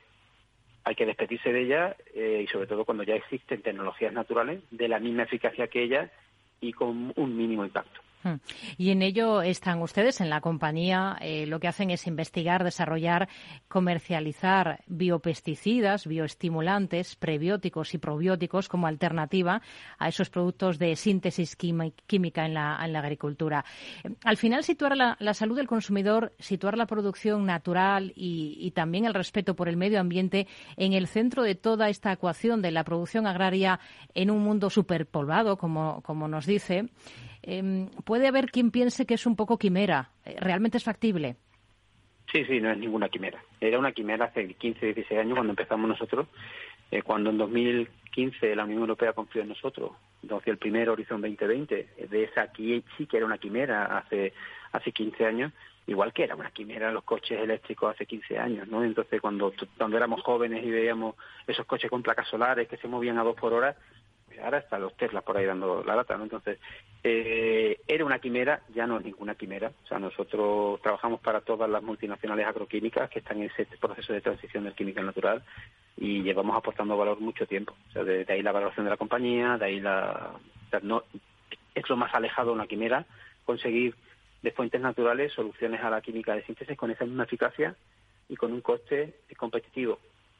[0.84, 4.88] hay que despedirse de ella eh, y sobre todo cuando ya existen tecnologías naturales de
[4.88, 6.10] la misma eficacia que ellas
[6.60, 8.00] y con un mínimo impacto.
[8.22, 8.34] Hmm.
[8.76, 13.28] Y en ello están ustedes, en la compañía, eh, lo que hacen es investigar, desarrollar,
[13.68, 19.62] comercializar biopesticidas, bioestimulantes, prebióticos y probióticos como alternativa
[19.98, 23.64] a esos productos de síntesis química en la, agricultura.
[24.24, 29.56] Al final, situar la, salud del consumidor, situar la producción natural y, también el respeto
[29.56, 30.46] por el medio ambiente
[30.76, 33.80] en el centro de toda esta ecuación de la producción agraria
[34.14, 36.90] en un mundo superpoblado, como nos dice,
[37.42, 40.10] eh, puede haber quien piense que es un poco quimera.
[40.24, 41.36] Eh, ¿Realmente es factible?
[42.30, 43.42] Sí, sí, no es ninguna quimera.
[43.60, 46.28] Era una quimera hace 15, 16 años cuando empezamos nosotros,
[46.90, 51.88] eh, cuando en 2015 la Unión Europea confió en nosotros, hacia el primer Horizon 2020,
[52.08, 54.32] de esa aquí sí que era una quimera hace,
[54.72, 55.52] hace 15 años,
[55.86, 58.84] igual que era una quimera los coches eléctricos hace 15 años, ¿no?
[58.84, 61.16] Entonces cuando, cuando éramos jóvenes y veíamos
[61.46, 63.76] esos coches con placas solares que se movían a dos por hora,
[64.42, 66.24] ahora están los Tesla por ahí dando la data, ¿no?
[66.24, 66.58] Entonces,
[67.02, 69.72] eh, era una quimera, ya no es ninguna quimera.
[69.84, 74.20] O sea, nosotros trabajamos para todas las multinacionales agroquímicas que están en ese proceso de
[74.20, 75.42] transición del químico natural
[75.96, 77.74] y llevamos aportando valor mucho tiempo.
[77.88, 80.32] O sea, de, ahí la valoración de la compañía, de ahí la...
[80.82, 81.04] no,
[81.74, 83.06] es lo más alejado de una quimera,
[83.44, 83.94] conseguir
[84.42, 87.74] de fuentes naturales soluciones a la química de síntesis con esa misma eficacia
[88.28, 89.98] y con un coste competitivo.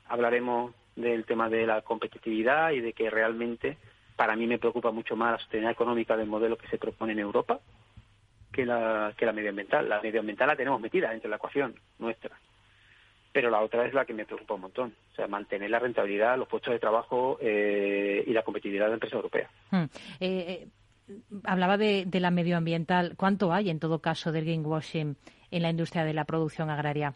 [0.09, 3.77] Hablaremos del tema de la competitividad y de que realmente
[4.17, 7.21] para mí me preocupa mucho más la sostenibilidad económica del modelo que se propone en
[7.21, 7.61] Europa
[8.53, 9.89] que la, que la medioambiental.
[9.89, 12.37] La medioambiental la tenemos metida dentro de la ecuación nuestra.
[13.33, 14.95] Pero la otra es la que me preocupa un montón.
[15.13, 18.95] O sea, mantener la rentabilidad, los puestos de trabajo eh, y la competitividad de la
[18.95, 19.49] empresa europea.
[19.71, 19.85] Hmm.
[20.19, 20.69] Eh,
[21.45, 23.15] hablaba de, de, la medioambiental.
[23.17, 25.17] ¿Cuánto hay, en todo caso, del greenwashing
[25.51, 27.15] en la industria de la producción agraria?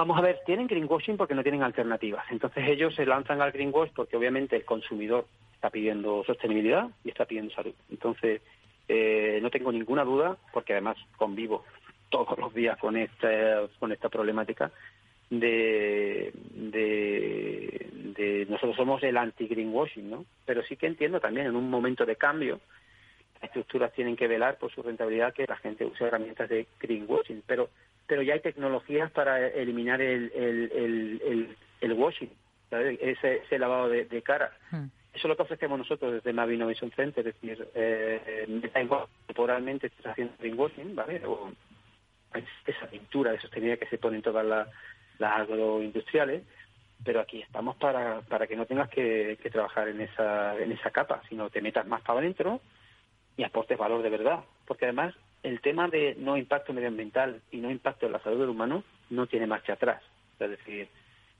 [0.00, 2.24] Vamos a ver, tienen greenwashing porque no tienen alternativas.
[2.30, 7.26] Entonces ellos se lanzan al greenwash porque obviamente el consumidor está pidiendo sostenibilidad y está
[7.26, 7.74] pidiendo salud.
[7.90, 8.40] Entonces,
[8.88, 11.66] eh, no tengo ninguna duda, porque además convivo
[12.08, 14.70] todos los días con esta, con esta problemática,
[15.28, 20.24] de, de, nosotros somos el anti-greenwashing, ¿no?
[20.46, 22.58] Pero sí que entiendo también en un momento de cambio,
[23.40, 27.42] las estructuras tienen que velar por su rentabilidad, que la gente use herramientas de greenwashing,
[27.46, 27.70] pero
[28.10, 32.28] pero ya hay tecnologías para eliminar el, el, el, el, washing,
[32.72, 34.50] Ese, ese lavado de, de cara.
[34.72, 34.86] Hmm.
[35.14, 38.60] Eso es lo que ofrecemos nosotros desde Mavi Innovation Center, es decir, eh,
[39.26, 41.22] temporalmente estás haciendo greenwashing, ¿vale?
[41.24, 41.52] O
[42.66, 44.66] esa pintura de sostenibilidad que se pone en todas las,
[45.20, 46.42] agroindustriales,
[47.04, 51.22] pero aquí estamos para, para que no tengas que, trabajar en esa, en esa capa,
[51.28, 52.60] sino te metas más para adentro
[53.40, 54.40] y aportes valor de verdad.
[54.66, 58.50] Porque además el tema de no impacto medioambiental y no impacto en la salud del
[58.50, 60.02] humano no tiene marcha atrás.
[60.38, 60.88] Es decir,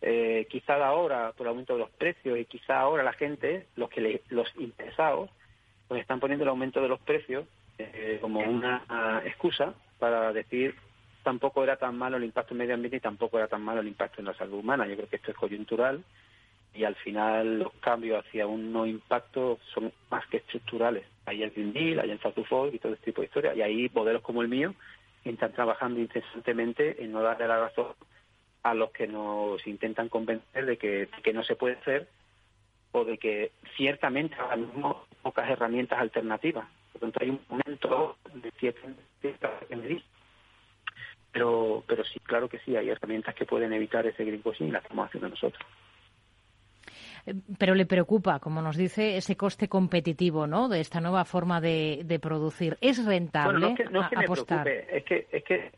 [0.00, 3.90] eh, quizá ahora, por el aumento de los precios, y quizá ahora la gente, los
[3.90, 5.28] que los interesados,
[5.88, 7.44] pues están poniendo el aumento de los precios
[7.76, 8.82] eh, como una
[9.24, 10.74] excusa para decir
[11.22, 13.88] tampoco era tan malo el impacto en medio ambiente y tampoco era tan malo el
[13.88, 14.86] impacto en la salud humana.
[14.86, 16.02] Yo creo que esto es coyuntural
[16.74, 21.04] y al final los cambios hacia un no impacto son más que estructurales.
[21.26, 23.56] Hay el Green Deal, hay el Fast y todo este tipo de historias.
[23.56, 24.74] Y ahí modelos como el mío
[25.24, 27.88] están trabajando incesantemente en no darle la razón
[28.62, 32.08] a los que nos intentan convencer de que, no se puede hacer
[32.92, 36.66] o de que ciertamente ahora mismo hay pocas herramientas alternativas.
[36.92, 38.88] Por lo tanto, hay un momento de cierta
[41.32, 44.82] pero, pero sí, claro que sí, hay herramientas que pueden evitar ese greenwashing y las
[44.82, 45.64] estamos haciendo nosotros.
[47.58, 50.68] Pero le preocupa, como nos dice, ese coste competitivo ¿no?
[50.68, 52.76] de esta nueva forma de, de producir.
[52.80, 55.72] ¿Es rentable no es que, no es que me preocupe, es que, es que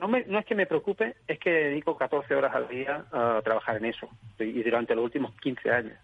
[0.00, 3.40] no, me, no, es que me preocupe, es que dedico 14 horas al día a
[3.42, 5.98] trabajar en eso, y durante los últimos 15 años.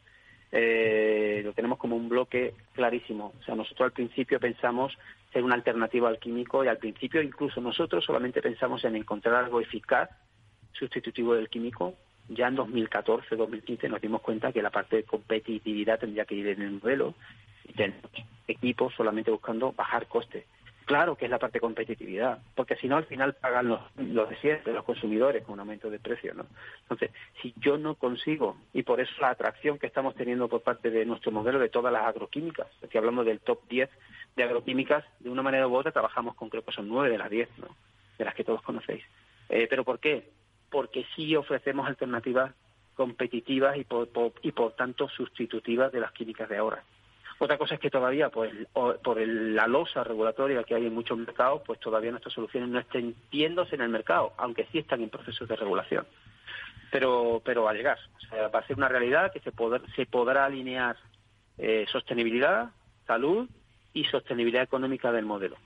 [0.50, 3.34] Eh, lo tenemos como un bloque clarísimo.
[3.38, 4.96] O sea, nosotros al principio pensamos
[5.32, 9.60] ser una alternativa al químico y al principio incluso nosotros solamente pensamos en encontrar algo
[9.60, 10.08] eficaz,
[10.72, 11.94] sustitutivo del químico.
[12.28, 16.48] Ya en 2014, 2015 nos dimos cuenta que la parte de competitividad tendría que ir
[16.48, 17.14] en el modelo
[17.64, 18.10] y tenemos
[18.46, 20.44] equipos solamente buscando bajar costes.
[20.84, 24.30] Claro que es la parte de competitividad, porque si no al final pagan los, los
[24.30, 26.46] de los consumidores con un aumento de precio, ¿no?
[26.80, 27.10] Entonces,
[27.42, 31.04] si yo no consigo, y por eso la atracción que estamos teniendo por parte de
[31.04, 33.90] nuestro modelo de todas las agroquímicas, aquí hablamos del top 10
[34.34, 37.28] de agroquímicas, de una manera u otra trabajamos con creo que son 9 de las
[37.28, 37.68] 10, ¿no?
[38.16, 39.04] De las que todos conocéis.
[39.50, 40.30] Eh, ¿Pero por qué?
[40.70, 42.52] Porque sí ofrecemos alternativas
[42.94, 44.08] competitivas y por,
[44.42, 46.82] y por tanto sustitutivas de las químicas de ahora.
[47.40, 51.62] Otra cosa es que todavía, pues, por la losa regulatoria que hay en muchos mercados,
[51.64, 55.48] pues todavía nuestras soluciones no estén viéndose en el mercado, aunque sí están en procesos
[55.48, 56.04] de regulación.
[56.90, 57.98] Pero, pero va a llegar.
[58.16, 59.52] O sea, va a ser una realidad que se,
[59.94, 60.96] se podrá alinear
[61.58, 62.70] eh, sostenibilidad,
[63.06, 63.48] salud
[63.92, 65.56] y sostenibilidad económica del modelo.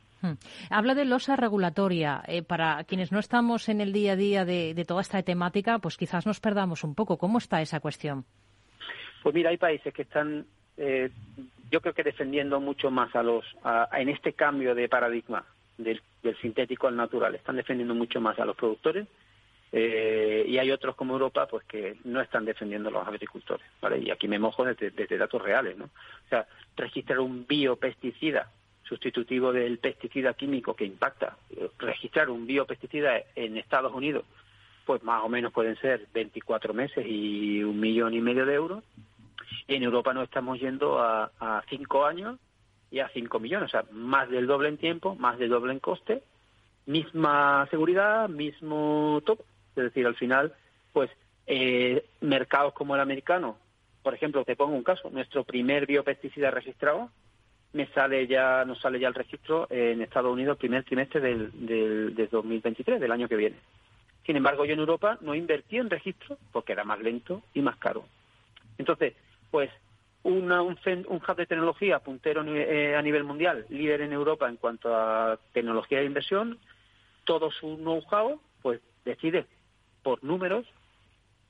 [0.71, 2.23] Habla de losa regulatoria.
[2.27, 5.97] Eh, para quienes no estamos en el día a día de, toda esta temática, pues
[5.97, 7.19] quizás nos perdamos un poco.
[7.19, 8.25] ¿Cómo está esa cuestión?
[9.23, 10.47] Pues mira, hay países que están
[10.77, 11.11] eh,
[11.73, 13.45] yo creo que defendiendo mucho más a los,
[13.93, 15.45] en este cambio de paradigma
[15.79, 16.01] del,
[16.41, 19.09] sintético al natural, están defendiendo mucho más a los productores
[19.73, 24.01] eh, y hay otros como Europa pues que no están defendiendo a los agricultores, ¿vale?
[24.01, 25.87] Y aquí me mojo desde, datos reales, ¿no?
[25.87, 26.47] O sea,
[26.77, 28.51] registrar un biopesticida
[28.93, 31.39] sustitutivo del pesticida químico que impacta,
[31.79, 34.25] registrar un biopesticida en Estados Unidos,
[34.85, 38.85] pues más o menos pueden ser 24 meses y un millón y medio de euros,
[39.67, 42.39] en Europa nos estamos yendo a, a cinco años
[42.91, 45.79] y a cinco millones, o sea, más del doble en tiempo, más del doble en
[45.79, 46.23] coste,
[46.85, 49.41] misma seguridad, mismo top.
[49.75, 50.53] Es decir, al final,
[50.93, 51.11] pues
[51.47, 53.57] eh, mercados como el americano,
[54.03, 57.09] por ejemplo, te pongo un caso, nuestro primer biopesticida registrado
[57.73, 61.51] me sale ya, nos sale ya el registro en Estados Unidos el primer trimestre del,
[61.67, 63.57] del, del 2023, del año que viene.
[64.27, 67.77] Sin embargo, yo en Europa no invertí en registro porque era más lento y más
[67.77, 68.05] caro.
[68.79, 69.15] Entonces,
[69.51, 69.71] pues
[70.23, 75.39] un, hub de tecnología puntero eh, a nivel mundial, líder en Europa en cuanto a
[75.53, 76.59] tecnología de inversión,
[77.25, 79.47] todo su know-how, pues decide
[80.03, 80.67] por números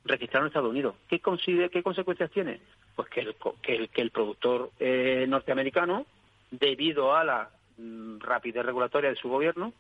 [0.05, 0.95] registrar en Estados Unidos.
[1.09, 2.61] ¿Qué, consigue, ¿Qué consecuencias tiene?
[2.97, 6.07] Pues que el, que el, productor eh, norteamericano,
[6.51, 9.73] debido a la mm, rapidez regulatoria de su gobierno,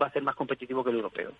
[0.00, 1.32] va a ser más competitivo que el europeo.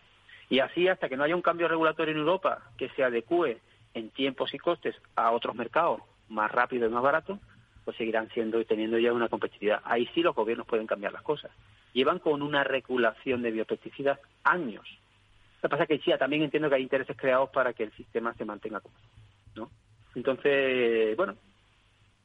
[0.48, 3.58] Y así, hasta que no haya un cambio regulatorio en Europa que se adecue
[3.94, 7.38] en tiempos y costes a otros mercados más rápido y más barato,
[7.84, 9.80] pues seguirán siendo y teniendo ya una competitividad.
[9.84, 11.50] Ahí sí los gobiernos pueden cambiar las cosas.
[11.92, 14.86] Llevan con una regulación de biopesticidas años.
[15.62, 17.92] Lo que pasa es que sí, también entiendo que hay intereses creados para que el
[17.92, 18.94] sistema se mantenga como,
[19.54, 19.70] ¿no?
[20.14, 21.36] Entonces, bueno,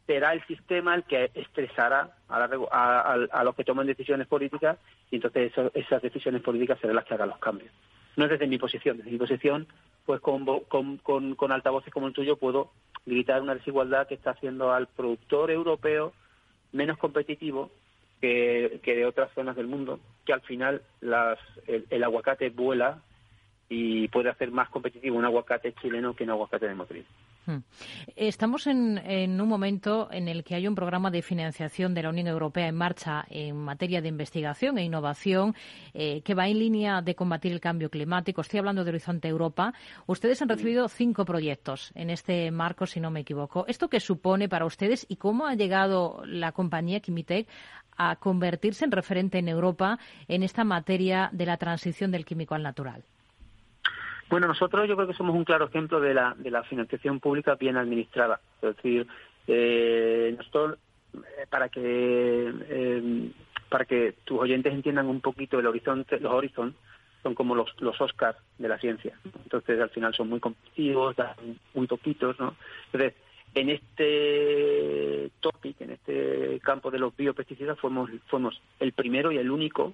[0.06, 4.78] será el sistema el que estresará a, los que toman decisiones políticas
[5.12, 7.72] y entonces esas decisiones políticas serán las que hagan los cambios.
[8.16, 9.68] No es desde mi posición, desde mi posición,
[10.06, 12.72] pues con, con, con, altavoces como el tuyo puedo
[13.06, 16.14] gritar una desigualdad que está haciendo al productor europeo
[16.72, 17.72] menos competitivo
[18.22, 23.02] que, de otras zonas del mundo, que al final las, el aguacate vuela
[23.70, 27.04] y puede hacer más competitivo un aguacate chileno que un aguacate de Madrid.
[27.46, 27.58] Hmm.
[28.16, 32.28] Estamos en, un momento en el que hay un programa de financiación de la Unión
[32.28, 35.54] Europea en marcha en materia de investigación e innovación
[35.94, 38.42] eh, que va en línea de combatir el cambio climático.
[38.42, 39.74] Estoy hablando de Horizonte Europa.
[40.08, 43.66] Ustedes han recibido cinco proyectos en este marco, si no me equivoco.
[43.68, 47.48] ¿Esto qué supone para ustedes y cómo ha llegado la compañía Kimitec
[47.98, 52.64] a convertirse en referente en Europa en esta materia de la transición del químico al
[52.64, 53.04] natural?
[54.30, 57.56] Bueno, nosotros yo creo que somos un claro ejemplo de la, de la financiación pública
[57.56, 58.40] bien administrada.
[58.62, 59.08] Es decir,
[59.48, 60.78] eh, nosotros,
[61.14, 63.32] eh, para que eh,
[63.70, 66.80] para que tus oyentes entiendan un poquito el horizonte, los horizontes
[67.24, 69.18] son como los, los Oscars de la ciencia.
[69.44, 71.16] Entonces, al final son muy competitivos,
[71.74, 72.56] muy poquitos, ¿no?
[72.86, 73.16] Entonces,
[73.56, 79.50] en este topic, en este campo de los biopesticidas, fuimos, fuimos el primero y el
[79.50, 79.94] único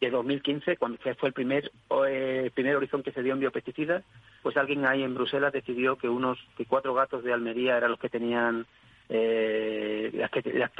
[0.00, 1.72] de 2015, cuando fue el primer,
[2.06, 4.04] eh, primer horizonte que se dio en biopesticidas,
[4.42, 8.00] pues alguien ahí en Bruselas decidió que unos que cuatro gatos de Almería eran los
[8.00, 8.66] que tenían
[9.08, 10.28] eh,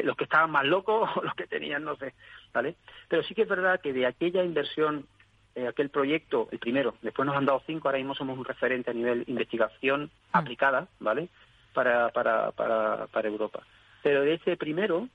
[0.02, 2.14] los que estaban más locos o los que tenían no sé,
[2.52, 2.76] ¿vale?
[3.08, 5.06] Pero sí que es verdad que de aquella inversión,
[5.54, 8.90] eh, aquel proyecto, el primero, después nos han dado cinco, ahora mismo somos un referente
[8.90, 10.36] a nivel investigación mm.
[10.36, 11.28] aplicada, ¿vale?
[11.72, 13.62] Para, para, para, para Europa.
[14.02, 15.08] Pero de ese primero,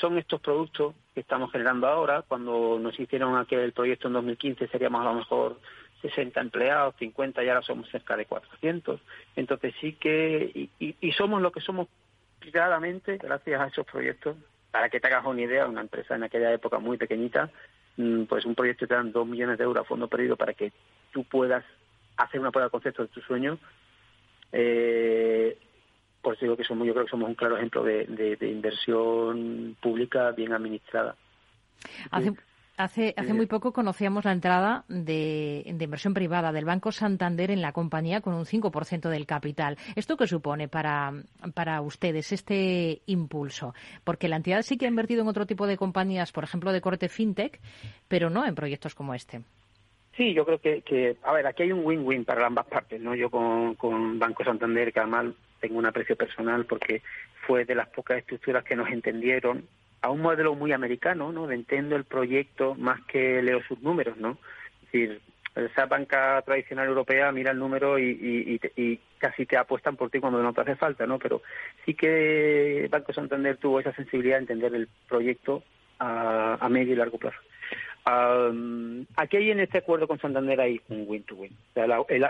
[0.00, 2.22] son estos productos que estamos generando ahora.
[2.22, 5.60] Cuando nos hicieron aquel proyecto en 2015 seríamos a lo mejor
[6.02, 9.00] 60 empleados, 50 y ahora somos cerca de 400.
[9.36, 11.88] Entonces sí que, y, somos lo que somos
[12.38, 14.36] claramente gracias a esos proyectos.
[14.70, 17.50] Para que te hagas una idea, una empresa en aquella época muy pequeñita,
[17.96, 20.72] mm, pues un proyecto te dan dos millones de euros a fondo perdido para que
[21.10, 21.64] tú puedas
[22.16, 23.58] hacer una prueba de concepto de tu sueño.
[24.52, 25.58] Eh,
[26.22, 30.52] por digo que somos, yo creo que somos un claro ejemplo de, inversión pública bien
[30.52, 31.16] administrada.
[32.10, 32.32] Hace,
[32.76, 37.72] hace, hace muy poco conocíamos la entrada de, inversión privada del Banco Santander en la
[37.72, 39.76] compañía con un 5% del capital.
[39.94, 41.12] ¿Esto qué supone para,
[41.54, 43.74] para ustedes este impulso?
[44.04, 46.80] Porque la entidad sí que ha invertido en otro tipo de compañías, por ejemplo, de
[46.80, 47.60] corte fintech,
[48.08, 49.42] pero no en proyectos como este.
[50.16, 53.14] Sí, yo creo que, que a ver, aquí hay un win-win para ambas partes, ¿no?
[53.14, 55.26] Yo con, con Banco Santander, que además
[55.60, 57.02] tengo un aprecio personal porque
[57.46, 59.64] fue de las pocas estructuras que nos entendieron
[60.00, 61.46] a un modelo muy americano, ¿no?
[61.46, 64.38] De entiendo el proyecto más que leo sus números, ¿no?
[64.84, 65.20] Es decir,
[65.56, 70.40] esa banca tradicional europea mira el número y, y, casi te apuestan por ti cuando
[70.40, 71.18] no te hace falta, ¿no?
[71.18, 71.42] Pero
[71.84, 75.64] sí que Banco Santander tuvo esa sensibilidad de entender el proyecto
[75.98, 77.38] a, medio y largo plazo.
[79.16, 81.52] aquí hay en este acuerdo con Santander hay un win-to-win.
[81.52, 81.86] O sea,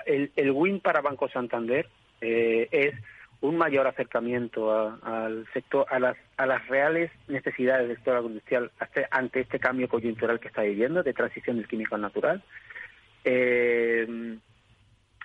[0.07, 1.87] el, el, win para Banco Santander
[2.22, 2.95] eh, es
[3.41, 8.72] un mayor acercamiento al sector, a las, a las reales necesidades del sector agroindustrial
[9.11, 12.43] ante este cambio coyuntural que está viviendo de transición del químico al natural
[13.24, 14.39] eh,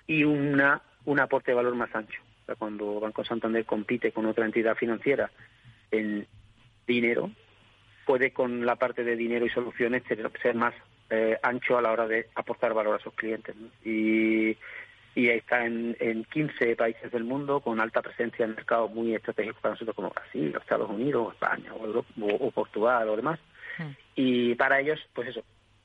[0.06, 2.20] y una, un aporte de valor más ancho.
[2.58, 5.30] cuando Banco Santander compite con otra entidad financiera
[5.90, 6.26] en
[6.86, 7.30] dinero,
[8.06, 10.74] puede con la parte de dinero y soluciones ser, más
[11.10, 13.56] eh, ancho a la hora de aportar valor a sus clientes.
[13.84, 14.56] Y
[15.14, 19.60] y está en, en 15 países del mundo con alta presencia en mercados muy estratégicos
[19.60, 23.38] para nosotros como Brasil, Estados Unidos, España o, Portugal o demás.
[23.78, 23.90] Hmm.
[24.16, 25.44] Y para ellos, pues eso,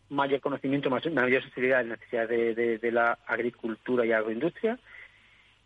[0.10, 4.80] mayor conocimiento, mayor sensibilidad en la necesidad de, de, la agricultura y agroindustria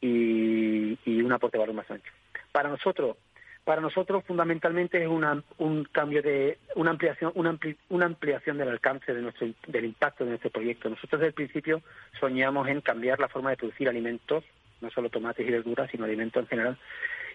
[0.02, 2.12] y, y un aporte de valor más ancho.
[2.52, 3.16] Para nosotros,
[3.64, 7.58] para nosotros fundamentalmente es una, un cambio de una ampliación una,
[7.90, 10.90] una ampliación del alcance de nuestro del impacto de nuestro proyecto.
[10.90, 11.82] Nosotros desde el principio
[12.20, 14.44] soñamos en cambiar la forma de producir alimentos
[14.82, 16.78] no solo tomates y verduras sino alimentos en general.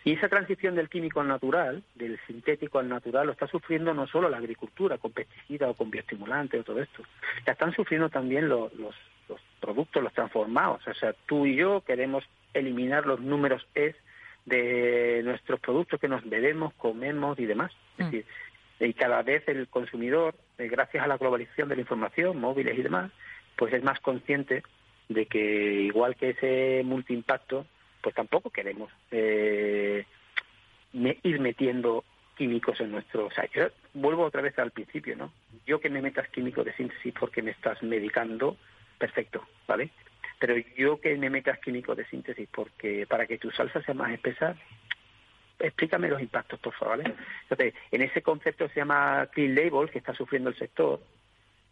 [0.05, 4.07] Y esa transición del químico al natural del sintético al natural lo está sufriendo no
[4.07, 7.03] solo la agricultura con pesticidas o con bioestimulantes o todo esto
[7.47, 8.95] la están sufriendo también los, los,
[9.29, 10.87] los productos los transformados.
[10.87, 13.97] O sea tú y yo queremos eliminar los números es
[14.49, 17.72] de nuestros productos que nos bebemos, comemos y demás.
[17.99, 18.24] Es decir,
[18.80, 22.82] y cada vez el consumidor, eh, gracias a la globalización de la información, móviles y
[22.82, 23.11] demás,
[23.57, 24.62] pues es más consciente
[25.09, 27.66] de que igual que ese multiimpacto,
[28.01, 30.05] pues tampoco queremos eh,
[30.92, 32.05] ir metiendo
[32.36, 33.26] químicos en nuestro...
[33.26, 35.32] O sea, yo vuelvo otra vez al principio, ¿no?
[35.66, 38.57] Yo que me metas químicos de síntesis porque me estás medicando,
[38.96, 39.90] perfecto, ¿vale?
[40.39, 44.12] Pero yo que me metas químicos de síntesis porque para que tu salsa sea más
[44.12, 44.57] espesa,
[45.59, 47.14] explícame los impactos, por favor, ¿vale?
[47.43, 51.01] Entonces, en ese concepto se llama clean label que está sufriendo el sector,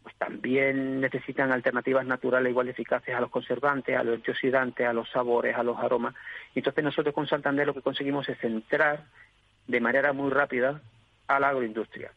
[0.02, 5.10] pues también necesitan alternativas naturales igual eficaces a los conservantes, a los antioxidantes, a los
[5.10, 6.14] sabores, a los aromas.
[6.54, 9.04] Entonces nosotros con Santander lo que conseguimos es entrar
[9.66, 10.80] de manera muy rápida
[11.26, 12.12] a la agroindustria,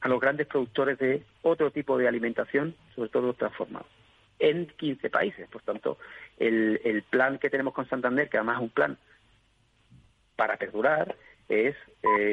[0.00, 3.86] a los grandes productores de otro tipo de alimentación, sobre todo transformado,
[4.38, 5.48] en 15 países.
[5.48, 5.98] Por tanto,
[6.38, 8.98] el, el plan que tenemos con Santander, que además es un plan
[10.36, 11.16] para perdurar,
[11.48, 11.76] es...
[12.02, 12.26] Eh,